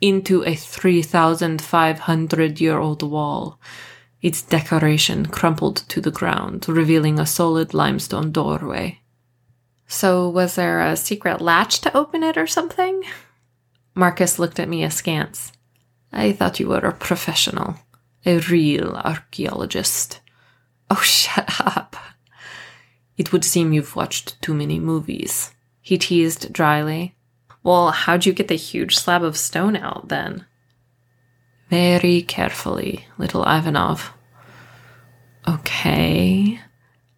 [0.00, 3.58] into a 3,500 year old wall.
[4.22, 9.00] Its decoration crumpled to the ground, revealing a solid limestone doorway.
[9.86, 13.04] So, was there a secret latch to open it or something?
[13.94, 15.52] Marcus looked at me askance.
[16.12, 17.76] I thought you were a professional,
[18.24, 20.20] a real archaeologist.
[20.90, 21.96] Oh, shut up.
[23.16, 27.15] It would seem you've watched too many movies, he teased dryly.
[27.66, 30.46] Well, how'd you get the huge slab of stone out then?
[31.68, 34.12] Very carefully, little Ivanov.
[35.48, 36.60] Okay,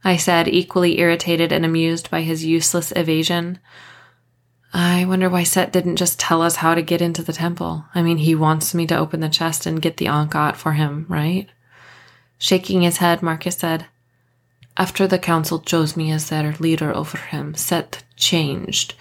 [0.02, 3.58] I said, equally irritated and amused by his useless evasion.
[4.72, 7.84] I wonder why Set didn't just tell us how to get into the temple.
[7.94, 11.04] I mean, he wants me to open the chest and get the Ankh-At for him,
[11.10, 11.46] right?
[12.38, 13.84] Shaking his head, Marcus said,
[14.78, 18.94] After the council chose me as their leader over him, Set changed.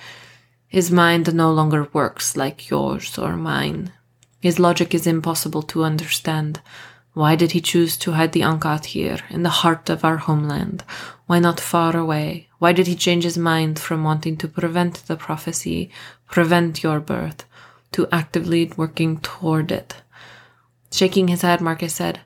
[0.67, 3.93] His mind no longer works like yours or mine.
[4.41, 6.59] His logic is impossible to understand.
[7.13, 10.83] Why did he choose to hide the Ankh-At here, in the heart of our homeland?
[11.25, 12.49] Why not far away?
[12.59, 15.89] Why did he change his mind from wanting to prevent the prophecy,
[16.27, 17.45] prevent your birth,
[17.93, 19.95] to actively working toward it?
[20.91, 22.19] Shaking his head, Marcus said,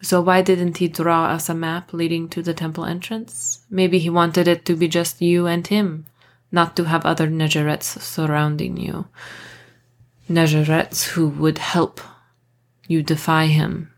[0.00, 3.60] So why didn't he draw us a map leading to the temple entrance?
[3.70, 6.06] Maybe he wanted it to be just you and him,
[6.50, 9.06] not to have other Nejerets surrounding you.
[10.28, 12.00] Nejerets who would help
[12.86, 13.92] you defy him.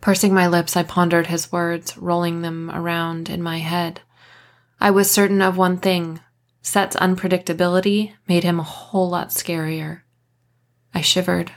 [0.00, 4.00] Pursing my lips, I pondered his words, rolling them around in my head.
[4.80, 6.20] I was certain of one thing
[6.60, 10.02] Set's unpredictability made him a whole lot scarier.
[10.92, 11.52] I shivered.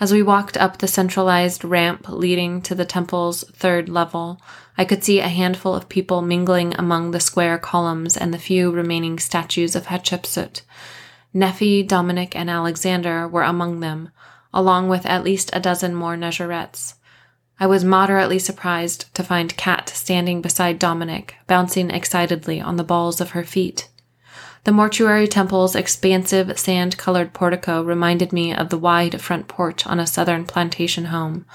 [0.00, 4.40] As we walked up the centralized ramp leading to the temple's third level,
[4.78, 8.70] I could see a handful of people mingling among the square columns and the few
[8.70, 10.62] remaining statues of Hatshepsut.
[11.34, 14.10] Nephi, Dominic, and Alexander were among them,
[14.54, 16.94] along with at least a dozen more Nejerets.
[17.58, 23.20] I was moderately surprised to find Kat standing beside Dominic, bouncing excitedly on the balls
[23.20, 23.88] of her feet.
[24.62, 29.98] The mortuary temple's expansive sand colored portico reminded me of the wide front porch on
[29.98, 31.46] a southern plantation home.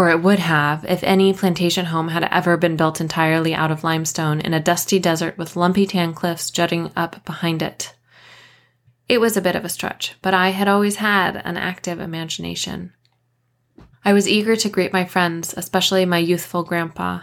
[0.00, 3.84] Or it would have if any plantation home had ever been built entirely out of
[3.84, 7.94] limestone in a dusty desert with lumpy tan cliffs jutting up behind it.
[9.10, 12.94] It was a bit of a stretch, but I had always had an active imagination.
[14.02, 17.20] I was eager to greet my friends, especially my youthful grandpa,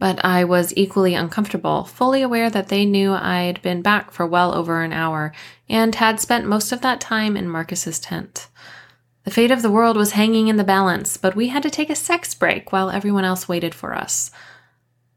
[0.00, 4.52] but I was equally uncomfortable, fully aware that they knew I'd been back for well
[4.52, 5.32] over an hour
[5.68, 8.48] and had spent most of that time in Marcus's tent.
[9.30, 11.88] The fate of the world was hanging in the balance, but we had to take
[11.88, 14.32] a sex break while everyone else waited for us.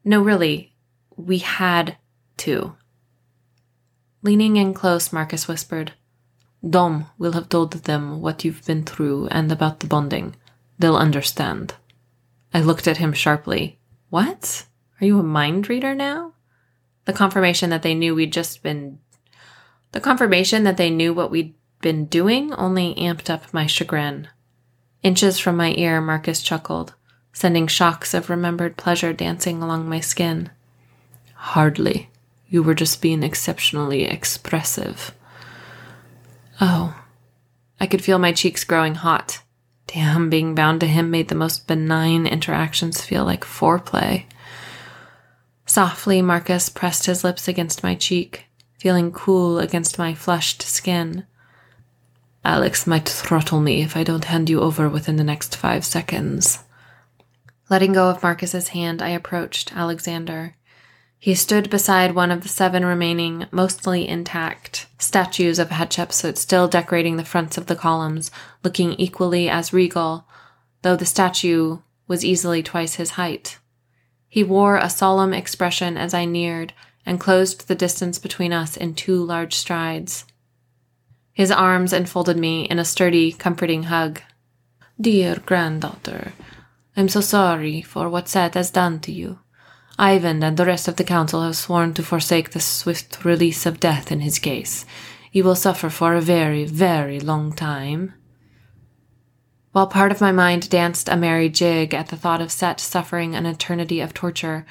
[0.05, 0.75] No, really,
[1.17, 1.97] we had
[2.37, 2.75] to.
[4.21, 5.93] Leaning in close, Marcus whispered,
[6.63, 10.35] Dom will have told them what you've been through and about the bonding.
[10.77, 11.73] They'll understand.
[12.53, 13.79] I looked at him sharply.
[14.11, 14.67] What?
[15.01, 16.33] Are you a mind reader now?
[17.05, 18.99] The confirmation that they knew we'd just been.
[19.91, 24.27] The confirmation that they knew what we'd been doing only amped up my chagrin.
[25.03, 26.95] Inches from my ear, Marcus chuckled,
[27.33, 30.49] sending shocks of remembered pleasure dancing along my skin.
[31.35, 32.09] Hardly.
[32.47, 35.13] You were just being exceptionally expressive.
[36.61, 36.99] Oh.
[37.79, 39.41] I could feel my cheeks growing hot.
[39.87, 44.25] Damn, being bound to him made the most benign interactions feel like foreplay.
[45.65, 48.45] Softly, Marcus pressed his lips against my cheek,
[48.79, 51.25] feeling cool against my flushed skin.
[52.45, 56.59] Alex might throttle me if I don't hand you over within the next five seconds.
[57.69, 60.53] Letting go of Marcus's hand, I approached Alexander.
[61.17, 67.15] He stood beside one of the seven remaining, mostly intact, statues of Hatshepsut still decorating
[67.15, 68.29] the fronts of the columns,
[68.61, 70.25] looking equally as regal,
[70.81, 71.77] though the statue
[72.09, 73.57] was easily twice his height.
[74.27, 76.73] He wore a solemn expression as I neared
[77.05, 80.25] and closed the distance between us in two large strides.
[81.33, 84.21] His arms enfolded me in a sturdy, comforting hug.
[85.01, 86.33] Dear granddaughter,
[86.95, 89.39] I'm so sorry for what Set has done to you.
[89.97, 93.79] Ivan and the rest of the council have sworn to forsake the swift release of
[93.79, 94.85] death in his case.
[95.31, 98.13] He will suffer for a very, very long time.
[99.71, 103.33] While part of my mind danced a merry jig at the thought of Set suffering
[103.33, 104.67] an eternity of torture,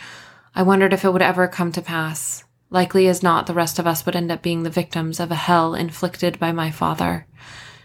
[0.55, 2.45] I wondered if it would ever come to pass.
[2.73, 5.35] Likely as not, the rest of us would end up being the victims of a
[5.35, 7.27] hell inflicted by my father.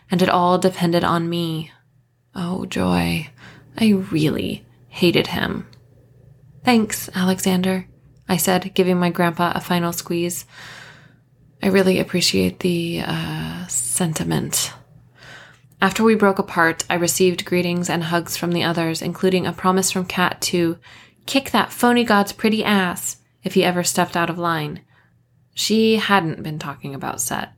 [0.10, 1.74] And it all depended on me.
[2.34, 3.30] Oh, joy.
[3.78, 5.68] I really hated him.
[6.64, 7.86] Thanks, Alexander,
[8.30, 10.46] I said, giving my grandpa a final squeeze.
[11.62, 14.72] I really appreciate the uh, sentiment.
[15.82, 19.92] After we broke apart, I received greetings and hugs from the others, including a promise
[19.92, 20.78] from Kat to
[21.26, 24.82] kick that phony god's pretty ass if he ever stepped out of line.
[25.54, 27.54] She hadn't been talking about Set.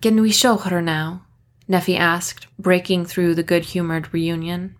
[0.00, 1.26] Can we show her now?
[1.68, 4.76] Nephi asked, breaking through the good humored reunion.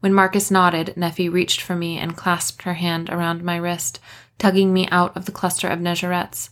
[0.00, 4.00] When Marcus nodded, Nephi reached for me and clasped her hand around my wrist,
[4.38, 6.50] tugging me out of the cluster of Nejerets.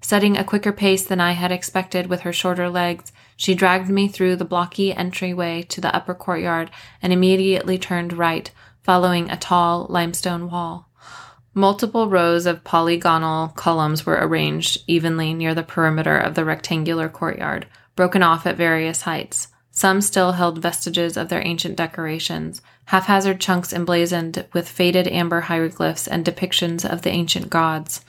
[0.00, 4.08] Setting a quicker pace than I had expected with her shorter legs, she dragged me
[4.08, 6.70] through the blocky entryway to the upper courtyard
[7.02, 8.50] and immediately turned right,
[8.82, 10.88] following a tall limestone wall.
[11.58, 17.66] Multiple rows of polygonal columns were arranged evenly near the perimeter of the rectangular courtyard,
[17.94, 19.48] broken off at various heights.
[19.70, 26.06] Some still held vestiges of their ancient decorations, haphazard chunks emblazoned with faded amber hieroglyphs
[26.06, 28.04] and depictions of the ancient gods.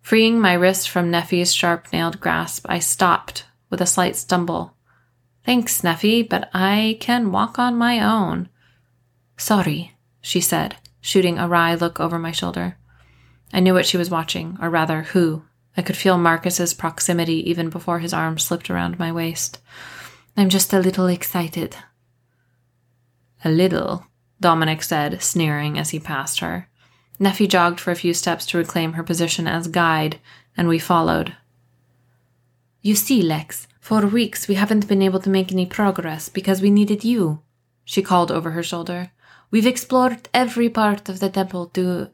[0.00, 4.76] Freeing my wrist from Neffy's sharp nailed grasp, I stopped with a slight stumble.
[5.44, 8.48] Thanks, Neffy, but I can walk on my own.
[9.36, 10.76] Sorry, she said,
[11.06, 12.76] shooting a wry look over my shoulder.
[13.52, 15.44] I knew what she was watching, or rather, who.
[15.76, 19.60] I could feel Marcus's proximity even before his arm slipped around my waist.
[20.36, 21.76] I'm just a little excited.
[23.44, 24.06] A little,
[24.40, 26.68] Dominic said, sneering as he passed her.
[27.20, 30.18] Neffy jogged for a few steps to reclaim her position as guide,
[30.56, 31.36] and we followed.
[32.82, 36.70] You see, Lex, for weeks we haven't been able to make any progress because we
[36.70, 37.42] needed you,
[37.84, 39.12] she called over her shoulder.
[39.50, 42.10] We've explored every part of the temple to.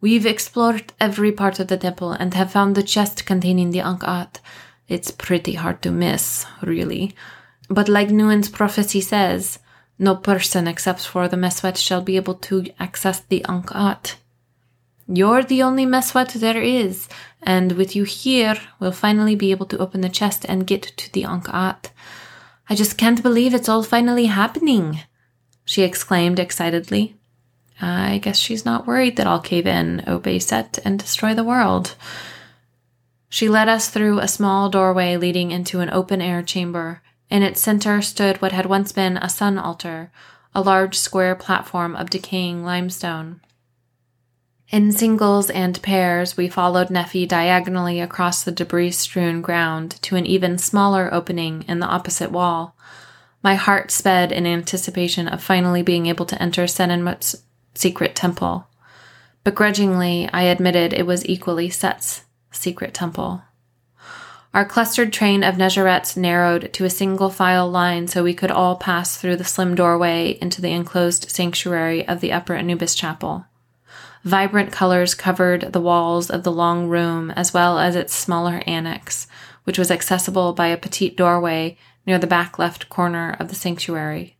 [0.00, 4.40] We've explored every part of the temple and have found the chest containing the Ankh-At.
[4.88, 7.14] It's pretty hard to miss, really.
[7.68, 9.58] But like Nuen's prophecy says,
[9.98, 14.16] no person except for the Meswet shall be able to access the Ankh-At.
[15.06, 17.08] You're the only Meswet there is,
[17.42, 21.12] and with you here, we'll finally be able to open the chest and get to
[21.12, 21.90] the Ankh-At.
[22.68, 25.00] I just can't believe it's all finally happening,
[25.70, 27.14] she exclaimed excitedly.
[27.80, 31.94] I guess she's not worried that I'll cave in, obey Set, and destroy the world.
[33.28, 37.02] She led us through a small doorway leading into an open air chamber.
[37.30, 40.10] In its center stood what had once been a sun altar,
[40.56, 43.40] a large square platform of decaying limestone.
[44.70, 50.26] In singles and pairs, we followed Neffy diagonally across the debris strewn ground to an
[50.26, 52.74] even smaller opening in the opposite wall.
[53.42, 57.42] My heart sped in anticipation of finally being able to enter Senenmut's
[57.74, 58.66] secret temple.
[59.44, 63.42] Begrudgingly, I admitted it was equally Set's secret temple.
[64.52, 68.76] Our clustered train of Nejerets narrowed to a single file line so we could all
[68.76, 73.46] pass through the slim doorway into the enclosed sanctuary of the Upper Anubis Chapel.
[74.24, 79.26] Vibrant colors covered the walls of the long room as well as its smaller annex,
[79.64, 81.78] which was accessible by a petite doorway
[82.10, 84.36] near the back left corner of the sanctuary.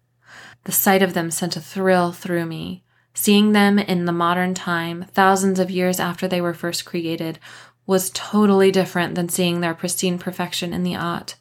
[0.64, 2.82] The sight of them sent a thrill through me.
[3.14, 7.38] Seeing them in the modern time, thousands of years after they were first created,
[7.86, 11.36] was totally different than seeing their pristine perfection in the At.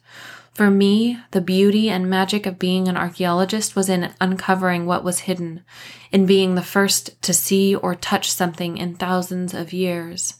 [0.52, 5.20] For me, the beauty and magic of being an archaeologist was in uncovering what was
[5.20, 5.64] hidden,
[6.12, 10.34] in being the first to see or touch something in thousands of years.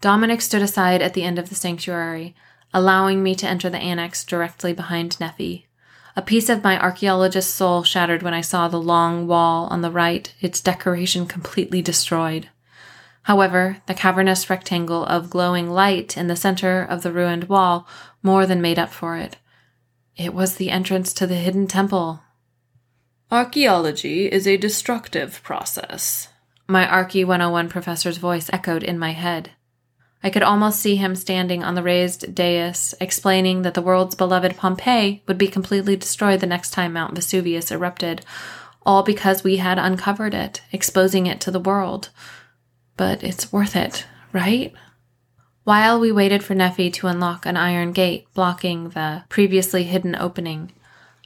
[0.00, 2.34] Dominic stood aside at the end of the sanctuary,
[2.72, 5.66] allowing me to enter the annex directly behind Nephi.
[6.16, 9.90] A piece of my archaeologist's soul shattered when I saw the long wall on the
[9.90, 12.48] right, its decoration completely destroyed.
[13.22, 17.86] However, the cavernous rectangle of glowing light in the center of the ruined wall
[18.22, 19.36] more than made up for it.
[20.16, 22.22] It was the entrance to the hidden temple.
[23.30, 26.28] Archaeology is a destructive process.
[26.66, 29.52] My Archie 101 professor's voice echoed in my head.
[30.22, 34.56] I could almost see him standing on the raised dais, explaining that the world's beloved
[34.56, 38.24] Pompeii would be completely destroyed the next time Mount Vesuvius erupted,
[38.84, 42.10] all because we had uncovered it, exposing it to the world
[43.00, 44.74] but it's worth it, right?
[45.64, 50.72] While we waited for Neffy to unlock an iron gate blocking the previously hidden opening,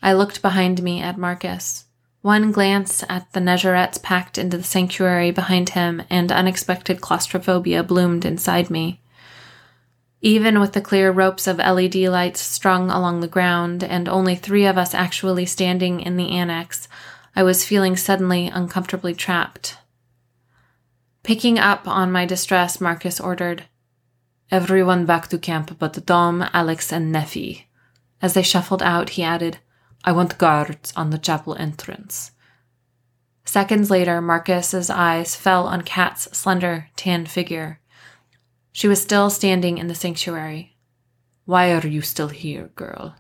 [0.01, 1.84] I looked behind me at Marcus.
[2.25, 8.25] One glance at the Nejerets packed into the sanctuary behind him, and unexpected claustrophobia bloomed
[8.25, 9.03] inside me.
[10.23, 14.65] Even with the clear ropes of LED lights strung along the ground, and only three
[14.65, 16.89] of us actually standing in the annex,
[17.37, 19.77] I was feeling suddenly uncomfortably trapped.
[21.25, 23.65] Picking up on my distress, Marcus ordered,
[24.51, 27.65] Everyone back to camp but Dom, Alex, and Neffy.
[28.23, 29.59] As they shuffled out, he added,
[30.07, 32.33] I want guards on the chapel entrance.
[33.47, 37.81] Seconds later, Marcus's eyes fell on Kat's slender, tan figure.
[38.73, 40.77] She was still standing in the sanctuary.
[41.47, 43.17] Why are you still here, girl?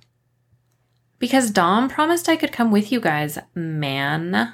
[1.18, 4.53] Because Dom promised I could come with you guys, man.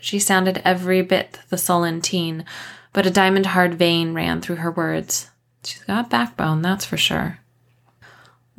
[0.00, 2.44] She sounded every bit the sullen teen,
[2.92, 5.30] but a diamond hard vein ran through her words.
[5.64, 7.40] She's got backbone, that's for sure.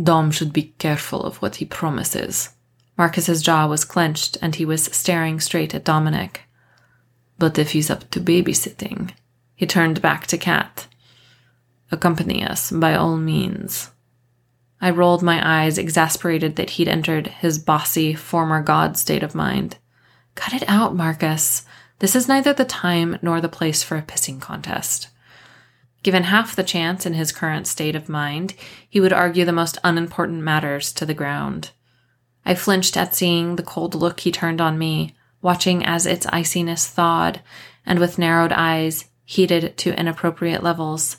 [0.02, 2.50] Dom should be careful of what he promises.
[2.98, 6.42] Marcus's jaw was clenched and he was staring straight at Dominic.
[7.38, 9.12] But if he's up to babysitting,
[9.56, 10.88] he turned back to Kat.
[11.92, 13.92] Accompany us, by all means.
[14.82, 19.78] I rolled my eyes, exasperated that he'd entered his bossy, former god state of mind.
[20.36, 21.66] Cut it out, Marcus.
[22.00, 25.08] This is neither the time nor the place for a pissing contest.
[26.04, 28.54] Given half the chance in his current state of mind,
[28.88, 31.72] he would argue the most unimportant matters to the ground.
[32.48, 36.88] I flinched at seeing the cold look he turned on me, watching as its iciness
[36.88, 37.42] thawed,
[37.86, 41.18] and with narrowed eyes, heated to inappropriate levels.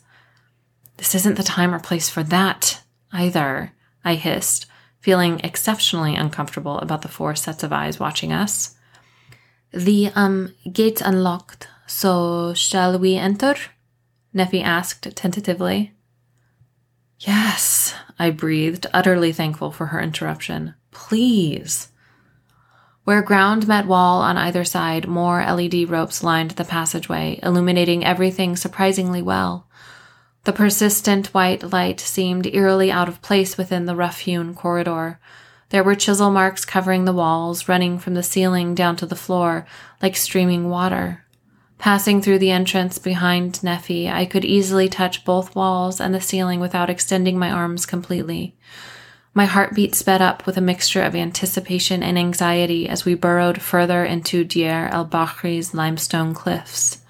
[0.96, 4.64] This isn't the time or place for that, either, I hissed,
[5.00, 8.76] feeling exceptionally uncomfortable about the four sets of eyes watching us.
[9.70, 13.54] The, um, gate's unlocked, so shall we enter?
[14.34, 15.92] Neffy asked tentatively.
[17.20, 20.74] Yes, I breathed, utterly thankful for her interruption.
[20.98, 21.88] Please.
[23.04, 28.56] Where ground met wall on either side, more LED ropes lined the passageway, illuminating everything
[28.56, 29.66] surprisingly well.
[30.44, 35.18] The persistent white light seemed eerily out of place within the rough hewn corridor.
[35.70, 39.66] There were chisel marks covering the walls, running from the ceiling down to the floor,
[40.02, 41.24] like streaming water.
[41.78, 46.60] Passing through the entrance behind Neffy, I could easily touch both walls and the ceiling
[46.60, 48.56] without extending my arms completely.
[49.38, 54.04] My heartbeat sped up with a mixture of anticipation and anxiety as we burrowed further
[54.04, 57.02] into Deir el Bahri's limestone cliffs.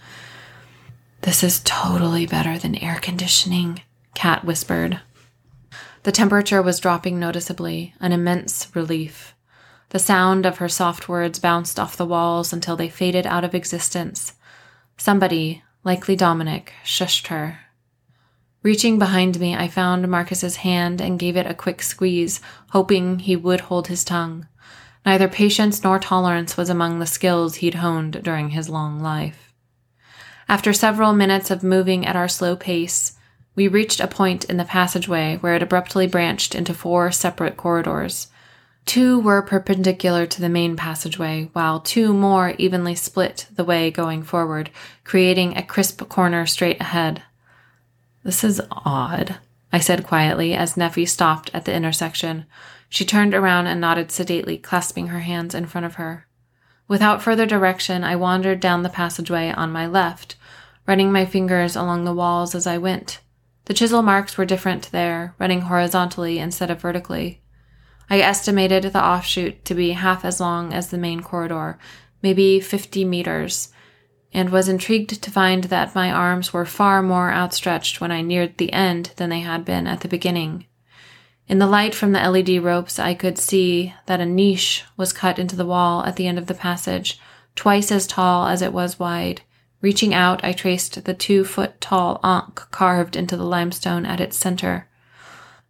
[1.22, 3.80] This is totally better than air conditioning,
[4.12, 5.00] Kat whispered.
[6.02, 9.34] The temperature was dropping noticeably, an immense relief.
[9.88, 13.54] The sound of her soft words bounced off the walls until they faded out of
[13.54, 14.34] existence.
[14.98, 17.60] Somebody, likely Dominic, shushed her.
[18.62, 22.40] Reaching behind me, I found Marcus's hand and gave it a quick squeeze,
[22.70, 24.48] hoping he would hold his tongue.
[25.06, 29.54] Neither patience nor tolerance was among the skills he'd honed during his long life.
[30.48, 33.16] After several minutes of moving at our slow pace,
[33.54, 38.28] we reached a point in the passageway where it abruptly branched into four separate corridors.
[38.86, 44.22] Two were perpendicular to the main passageway, while two more evenly split the way going
[44.22, 44.70] forward,
[45.04, 47.22] creating a crisp corner straight ahead.
[48.28, 49.36] This is odd,
[49.72, 52.44] I said quietly as Neffy stopped at the intersection.
[52.90, 56.26] She turned around and nodded sedately, clasping her hands in front of her.
[56.88, 60.36] Without further direction, I wandered down the passageway on my left,
[60.86, 63.20] running my fingers along the walls as I went.
[63.64, 67.40] The chisel marks were different there, running horizontally instead of vertically.
[68.10, 71.78] I estimated the offshoot to be half as long as the main corridor,
[72.22, 73.72] maybe 50 meters,
[74.32, 78.58] and was intrigued to find that my arms were far more outstretched when I neared
[78.58, 80.66] the end than they had been at the beginning.
[81.48, 85.38] In the light from the LED ropes, I could see that a niche was cut
[85.38, 87.18] into the wall at the end of the passage,
[87.56, 89.40] twice as tall as it was wide.
[89.80, 94.36] Reaching out, I traced the two foot tall ankh carved into the limestone at its
[94.36, 94.88] center.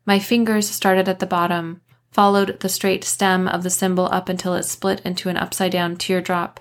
[0.04, 1.80] My fingers started at the bottom,
[2.10, 5.96] followed the straight stem of the symbol up until it split into an upside down
[5.96, 6.58] teardrop,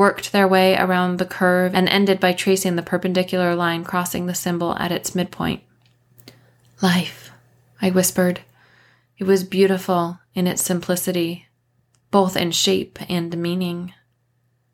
[0.00, 4.34] worked their way around the curve, and ended by tracing the perpendicular line crossing the
[4.34, 5.62] symbol at its midpoint.
[6.80, 7.30] Life,
[7.82, 8.40] I whispered.
[9.18, 11.48] It was beautiful in its simplicity,
[12.10, 13.92] both in shape and meaning.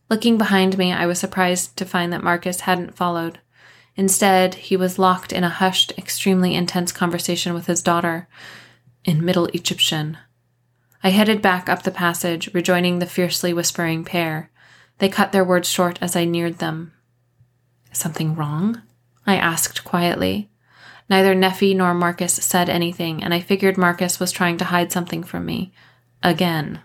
[0.09, 3.41] Looking behind me, I was surprised to find that Marcus hadn't followed.
[3.97, 8.29] Instead, he was locked in a hushed, extremely intense conversation with his daughter
[9.05, 10.19] in Middle Egyptian.
[11.03, 14.53] I headed back up the passage, rejoining the fiercely whispering pair.
[14.99, 16.93] They cut their words short as I neared them.
[17.93, 18.83] Something wrong?
[19.27, 20.51] I asked quietly.
[21.09, 25.23] Neither Neffy nor Marcus said anything, and I figured Marcus was trying to hide something
[25.23, 25.73] from me.
[26.23, 26.81] Again.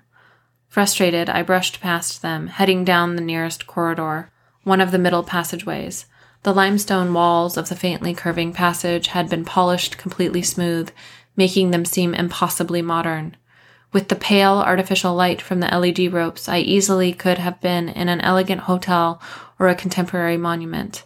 [0.68, 4.32] Frustrated, I brushed past them, heading down the nearest corridor,
[4.64, 6.05] one of the middle passageways.
[6.43, 10.91] The limestone walls of the faintly curving passage had been polished completely smooth,
[11.36, 13.36] making them seem impossibly modern.
[13.93, 18.07] With the pale artificial light from the LED ropes, I easily could have been in
[18.07, 19.21] an elegant hotel
[19.59, 21.03] or a contemporary monument.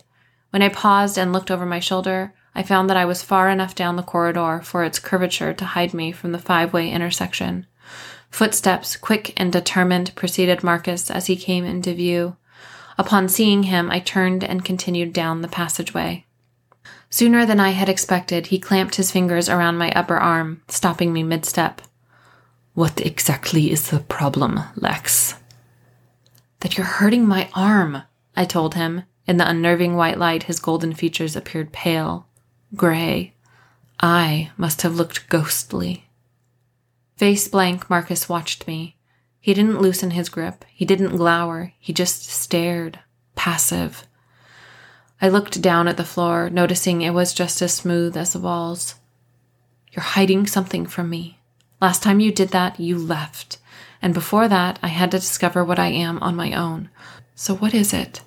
[0.52, 3.74] When I paused and looked over my shoulder, I found that I was far enough
[3.74, 7.66] down the corridor for its curvature to hide me from the five way intersection.
[8.30, 12.38] Footsteps, quick and determined, preceded Marcus as he came into view.
[12.98, 16.26] Upon seeing him, I turned and continued down the passageway.
[17.10, 21.24] Sooner than I had expected, he clamped his fingers around my upper arm, stopping me
[21.24, 21.82] mid step.
[22.76, 25.36] What exactly is the problem, Lex?
[26.60, 28.04] That you're hurting my arm,
[28.36, 29.04] I told him.
[29.26, 32.28] In the unnerving white light, his golden features appeared pale,
[32.76, 33.34] gray.
[34.02, 36.10] I must have looked ghostly.
[37.16, 38.98] Face blank, Marcus watched me.
[39.40, 40.66] He didn't loosen his grip.
[40.70, 41.72] He didn't glower.
[41.80, 43.00] He just stared,
[43.36, 44.06] passive.
[45.22, 48.96] I looked down at the floor, noticing it was just as smooth as the walls.
[49.94, 51.40] You're hiding something from me.
[51.86, 53.60] Last time you did that, you left.
[54.02, 56.90] And before that, I had to discover what I am on my own.
[57.36, 58.22] So what is it?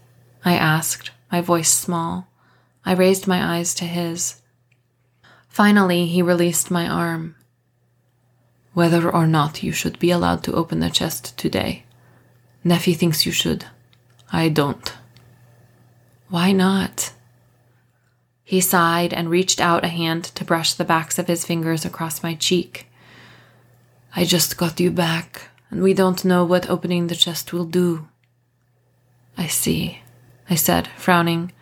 [0.44, 2.28] I asked, my voice small.
[2.84, 4.40] I raised my eyes to his.
[5.48, 7.34] Finally, he released my arm.
[8.74, 11.82] Whether or not you should be allowed to open the chest today.
[12.62, 13.64] Nephi thinks you should.
[14.32, 14.94] I don't.
[16.28, 17.12] Why not?
[18.44, 22.22] He sighed and reached out a hand to brush the backs of his fingers across
[22.22, 22.87] my cheek.
[24.16, 28.08] I just got you back, and we don't know what opening the chest will do.
[29.36, 30.00] I see,
[30.48, 31.52] I said, frowning.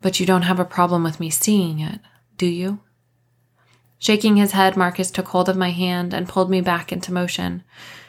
[0.00, 2.00] But you don't have a problem with me seeing it,
[2.36, 2.80] do you?
[3.98, 7.62] Shaking his head, Marcus took hold of my hand and pulled me back into motion.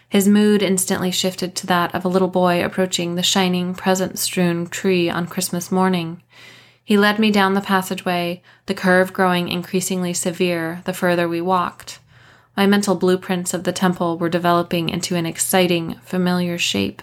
[0.10, 4.68] His mood instantly shifted to that of a little boy approaching the shining, present strewn
[4.68, 6.24] tree on Christmas morning.
[6.84, 12.00] He led me down the passageway, the curve growing increasingly severe the further we walked.
[12.56, 17.02] My mental blueprints of the temple were developing into an exciting, familiar shape.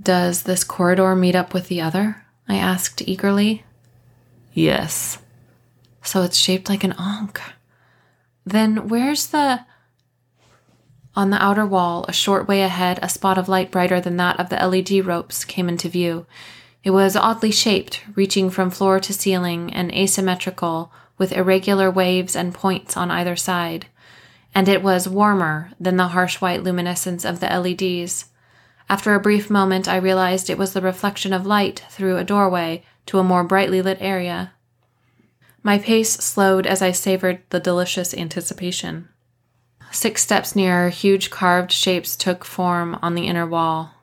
[0.00, 2.24] Does this corridor meet up with the other?
[2.48, 3.64] I asked eagerly.
[4.52, 5.18] Yes.
[6.02, 7.40] So it's shaped like an ankh.
[8.44, 9.64] Then where's the.
[11.16, 14.38] On the outer wall, a short way ahead, a spot of light brighter than that
[14.38, 16.26] of the LED ropes came into view.
[16.82, 22.52] It was oddly shaped, reaching from floor to ceiling and asymmetrical, with irregular waves and
[22.52, 23.86] points on either side.
[24.54, 28.26] And it was warmer than the harsh white luminescence of the LEDs.
[28.88, 32.84] After a brief moment, I realized it was the reflection of light through a doorway
[33.06, 34.52] to a more brightly lit area.
[35.62, 39.08] My pace slowed as I savored the delicious anticipation.
[39.90, 43.94] Six steps nearer, huge carved shapes took form on the inner wall.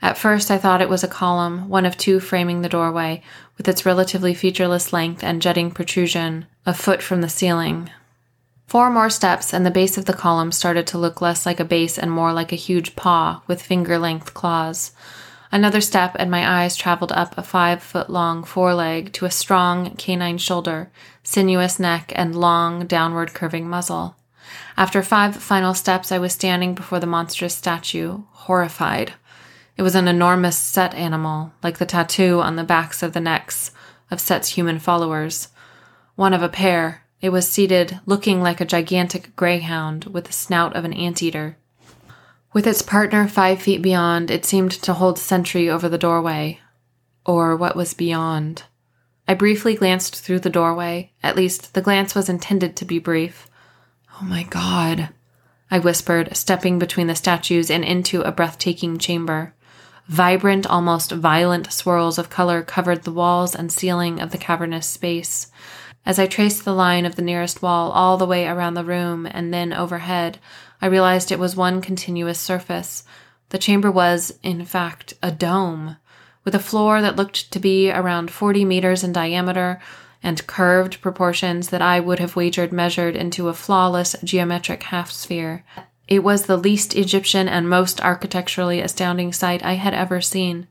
[0.00, 3.22] At first, I thought it was a column, one of two framing the doorway,
[3.56, 7.90] with its relatively featureless length and jutting protrusion a foot from the ceiling.
[8.66, 11.64] Four more steps, and the base of the column started to look less like a
[11.64, 14.92] base and more like a huge paw with finger length claws.
[15.50, 19.94] Another step, and my eyes traveled up a five foot long foreleg to a strong
[19.96, 20.90] canine shoulder,
[21.22, 24.16] sinuous neck, and long, downward curving muzzle.
[24.76, 29.12] After five final steps, I was standing before the monstrous statue, horrified.
[29.76, 33.72] It was an enormous Set animal, like the tattoo on the backs of the necks
[34.10, 35.48] of Set's human followers.
[36.14, 40.74] One of a pair, it was seated, looking like a gigantic greyhound with the snout
[40.74, 41.56] of an anteater.
[42.52, 46.58] With its partner five feet beyond, it seemed to hold sentry over the doorway.
[47.24, 48.64] Or what was beyond.
[49.28, 51.12] I briefly glanced through the doorway.
[51.22, 53.48] At least, the glance was intended to be brief.
[54.20, 55.10] Oh my god,
[55.70, 59.54] I whispered, stepping between the statues and into a breathtaking chamber.
[60.08, 65.51] Vibrant, almost violent swirls of color covered the walls and ceiling of the cavernous space.
[66.04, 69.26] As I traced the line of the nearest wall all the way around the room
[69.30, 70.38] and then overhead,
[70.80, 73.04] I realized it was one continuous surface.
[73.50, 75.96] The chamber was, in fact, a dome,
[76.44, 79.80] with a floor that looked to be around 40 meters in diameter,
[80.22, 85.64] and curved proportions that I would have wagered measured into a flawless geometric half sphere.
[86.08, 90.68] It was the least Egyptian and most architecturally astounding sight I had ever seen.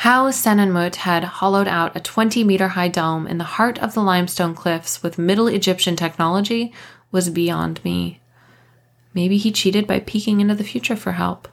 [0.00, 4.00] How Senenmut had hollowed out a 20 meter high dome in the heart of the
[4.00, 6.72] limestone cliffs with Middle Egyptian technology
[7.12, 8.18] was beyond me.
[9.12, 11.48] Maybe he cheated by peeking into the future for help.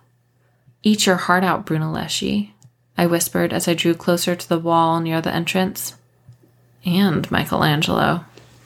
[0.82, 2.52] Eat your heart out, Brunelleschi,
[2.98, 5.96] I whispered as I drew closer to the wall near the entrance.
[6.86, 8.24] And Michelangelo,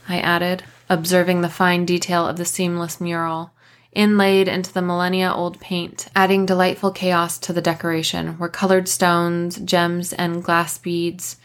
[0.07, 3.49] I added, observing the fine detail of the seamless mural,
[3.91, 9.57] inlaid into the millennia old paint, adding delightful chaos to the decoration, were colored stones,
[9.57, 11.37] gems, and glass beads.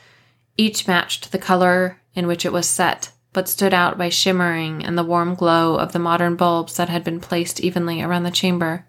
[0.56, 4.96] Each matched the color in which it was set, but stood out by shimmering in
[4.96, 8.86] the warm glow of the modern bulbs that had been placed evenly around the chamber.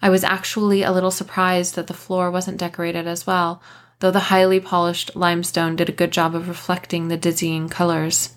[0.00, 3.60] I was actually a little surprised that the floor wasn't decorated as well,
[3.98, 8.34] though the highly polished limestone did a good job of reflecting the dizzying colors.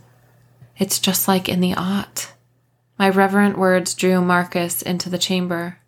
[0.77, 2.33] It's just like in the At.
[3.02, 5.80] My reverent words drew Marcus into the chamber.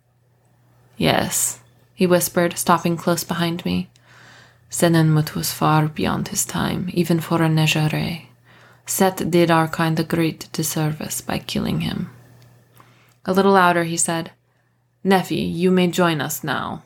[0.96, 1.60] Yes,
[1.94, 3.88] he whispered, stopping close behind me.
[4.68, 8.26] Senenmut was far beyond his time, even for a Nejeret.
[8.84, 12.10] Set did our kind a great disservice by killing him.
[13.24, 14.32] A little louder, he said,
[15.04, 16.82] Nephi, you may join us now.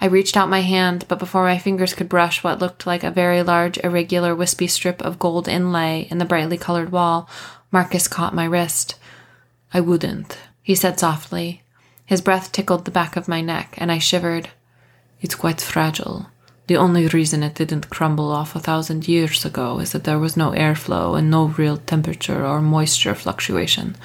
[0.00, 3.10] I reached out my hand, but before my fingers could brush what looked like a
[3.10, 7.28] very large, irregular, wispy strip of gold inlay in the brightly colored wall,
[7.70, 8.94] Marcus caught my wrist.
[9.72, 11.62] I wouldn't, he said softly.
[12.04, 14.50] His breath tickled the back of my neck, and I shivered.
[15.20, 16.26] It's quite fragile.
[16.66, 20.36] The only reason it didn't crumble off a thousand years ago is that there was
[20.36, 23.96] no airflow and no real temperature or moisture fluctuation.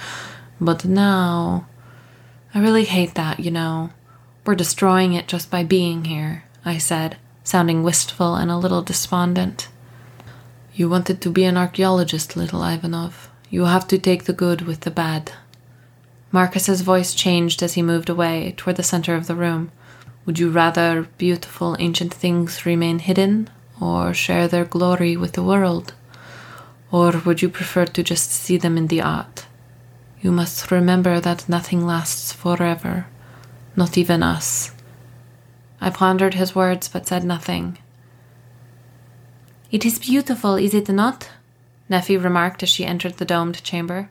[0.60, 1.68] But now.
[2.54, 3.92] I really hate that, you know.
[4.46, 9.70] We're destroying it just by being here, I said, sounding wistful and a little despondent.
[10.74, 13.30] You wanted to be an archaeologist, little Ivanov.
[13.50, 15.32] You have to take the good with the bad.
[16.32, 19.72] Marcus's voice changed as he moved away toward the center of the room.
[20.26, 23.50] Would you rather beautiful ancient things remain hidden
[23.82, 25.94] or share their glory with the world?
[26.92, 29.46] Or would you prefer to just see them in the At?
[30.22, 33.08] You must remember that nothing lasts forever,
[33.76, 34.72] not even us.
[35.82, 37.80] I pondered his words but said nothing.
[39.72, 41.30] It is beautiful, is it not?
[41.90, 44.10] Neffy remarked as she entered the domed chamber.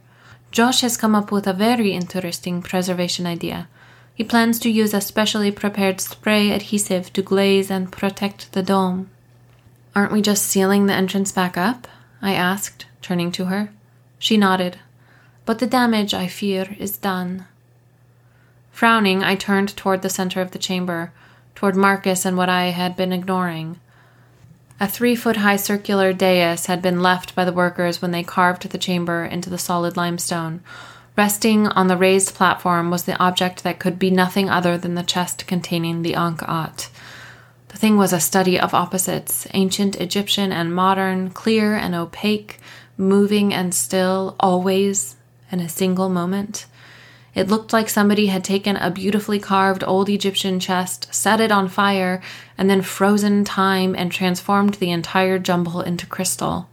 [0.51, 3.69] Josh has come up with a very interesting preservation idea.
[4.15, 9.09] He plans to use a specially prepared spray adhesive to glaze and protect the dome.
[9.95, 11.87] Aren't we just sealing the entrance back up?
[12.21, 13.71] I asked, turning to her.
[14.19, 14.79] She nodded.
[15.47, 17.47] But the damage, I fear, is done.
[18.73, 21.13] Frowning, I turned toward the center of the chamber,
[21.55, 23.81] toward Marcus and what I had been ignoring.
[24.81, 28.69] A three foot high circular dais had been left by the workers when they carved
[28.69, 30.63] the chamber into the solid limestone,
[31.21, 35.03] Resting on the raised platform was the object that could be nothing other than the
[35.03, 36.89] chest containing the Ankh-At.
[37.69, 42.59] The thing was a study of opposites, ancient Egyptian and modern, clear and opaque,
[42.97, 45.17] moving and still, always,
[45.53, 46.67] in a single moment.
[47.35, 51.69] It looked like somebody had taken a beautifully carved old Egyptian chest, set it on
[51.69, 52.21] fire,
[52.59, 56.69] and then frozen time and transformed the entire jumble into crystal.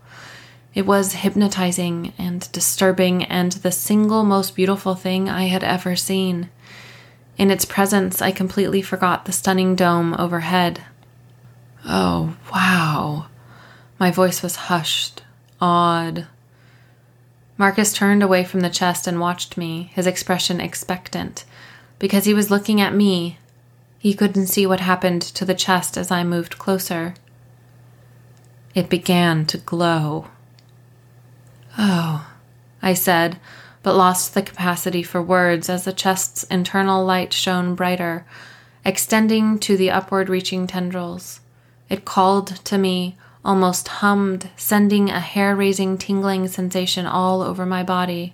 [0.73, 6.49] It was hypnotizing and disturbing and the single most beautiful thing I had ever seen.
[7.37, 10.83] In its presence, I completely forgot the stunning dome overhead.
[11.85, 13.27] Oh, wow.
[13.99, 15.23] My voice was hushed,
[15.61, 16.27] awed.
[17.57, 21.43] Marcus turned away from the chest and watched me, his expression expectant.
[21.97, 23.39] Because he was looking at me,
[23.97, 27.15] he couldn't see what happened to the chest as I moved closer.
[28.75, 30.27] It began to glow.
[31.79, 32.29] Oh,
[32.81, 33.39] I said,
[33.81, 38.25] but lost the capacity for words as the chest's internal light shone brighter,
[38.85, 41.39] extending to the upward reaching tendrils.
[41.89, 43.17] It called to me,
[43.47, 48.33] almost hummed, sending a hair raising tingling sensation all over my body.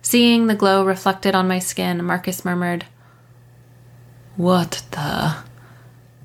[0.00, 2.86] Seeing the glow reflected on my skin, Marcus murmured,
[4.36, 5.36] What the?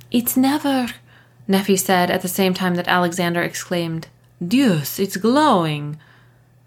[0.09, 0.87] It's never,
[1.49, 4.07] Neffy said at the same time that Alexander exclaimed,
[4.45, 5.99] Deuce, it's glowing.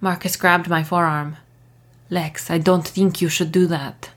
[0.03, 1.39] Marcus grabbed my forearm.
[2.11, 4.11] Lex, I don't think you should do that.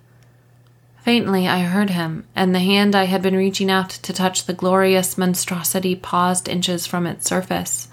[1.01, 4.53] Faintly, I heard him, and the hand I had been reaching out to touch the
[4.53, 7.87] glorious monstrosity paused inches from its surface.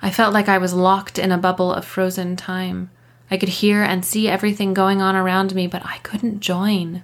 [0.00, 2.90] I felt like I was locked in a bubble of frozen time.
[3.28, 7.02] I could hear and see everything going on around me, but I couldn't join.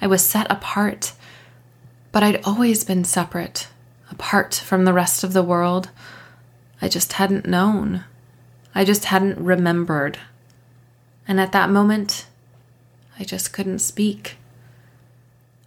[0.00, 1.14] I was set apart.
[2.12, 3.68] But I'd always been separate,
[4.08, 5.90] apart from the rest of the world.
[6.80, 8.04] I just hadn't known.
[8.72, 10.18] I just hadn't remembered.
[11.26, 12.26] And at that moment,
[13.18, 14.36] I just couldn't speak.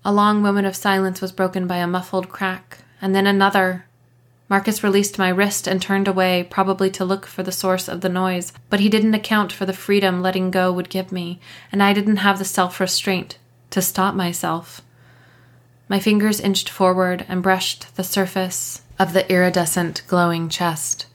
[0.03, 3.85] A long moment of silence was broken by a muffled crack, and then another.
[4.49, 8.09] Marcus released my wrist and turned away, probably to look for the source of the
[8.09, 11.39] noise, but he didn't account for the freedom letting go would give me,
[11.71, 13.37] and I didn't have the self restraint
[13.69, 14.81] to stop myself.
[15.87, 21.05] My fingers inched forward and brushed the surface of the iridescent, glowing chest.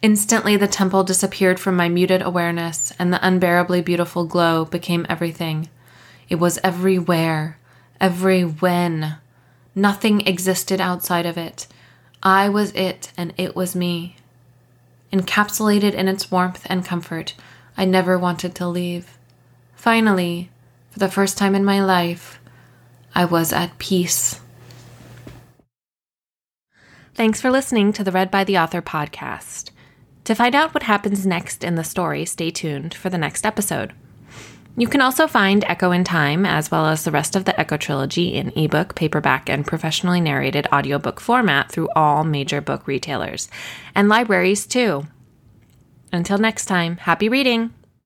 [0.00, 5.68] Instantly, the temple disappeared from my muted awareness, and the unbearably beautiful glow became everything.
[6.28, 7.58] It was everywhere,
[8.00, 9.16] every when.
[9.74, 11.66] Nothing existed outside of it.
[12.22, 14.16] I was it, and it was me.
[15.12, 17.34] Encapsulated in its warmth and comfort,
[17.76, 19.18] I never wanted to leave.
[19.74, 20.50] Finally,
[20.90, 22.38] for the first time in my life,
[23.14, 24.40] I was at peace.
[27.14, 29.70] Thanks for listening to the Read by the Author podcast.
[30.28, 33.94] To find out what happens next in the story, stay tuned for the next episode.
[34.76, 37.78] You can also find Echo in Time, as well as the rest of the Echo
[37.78, 43.48] trilogy, in ebook, paperback, and professionally narrated audiobook format through all major book retailers
[43.94, 45.06] and libraries, too.
[46.12, 47.72] Until next time, happy reading!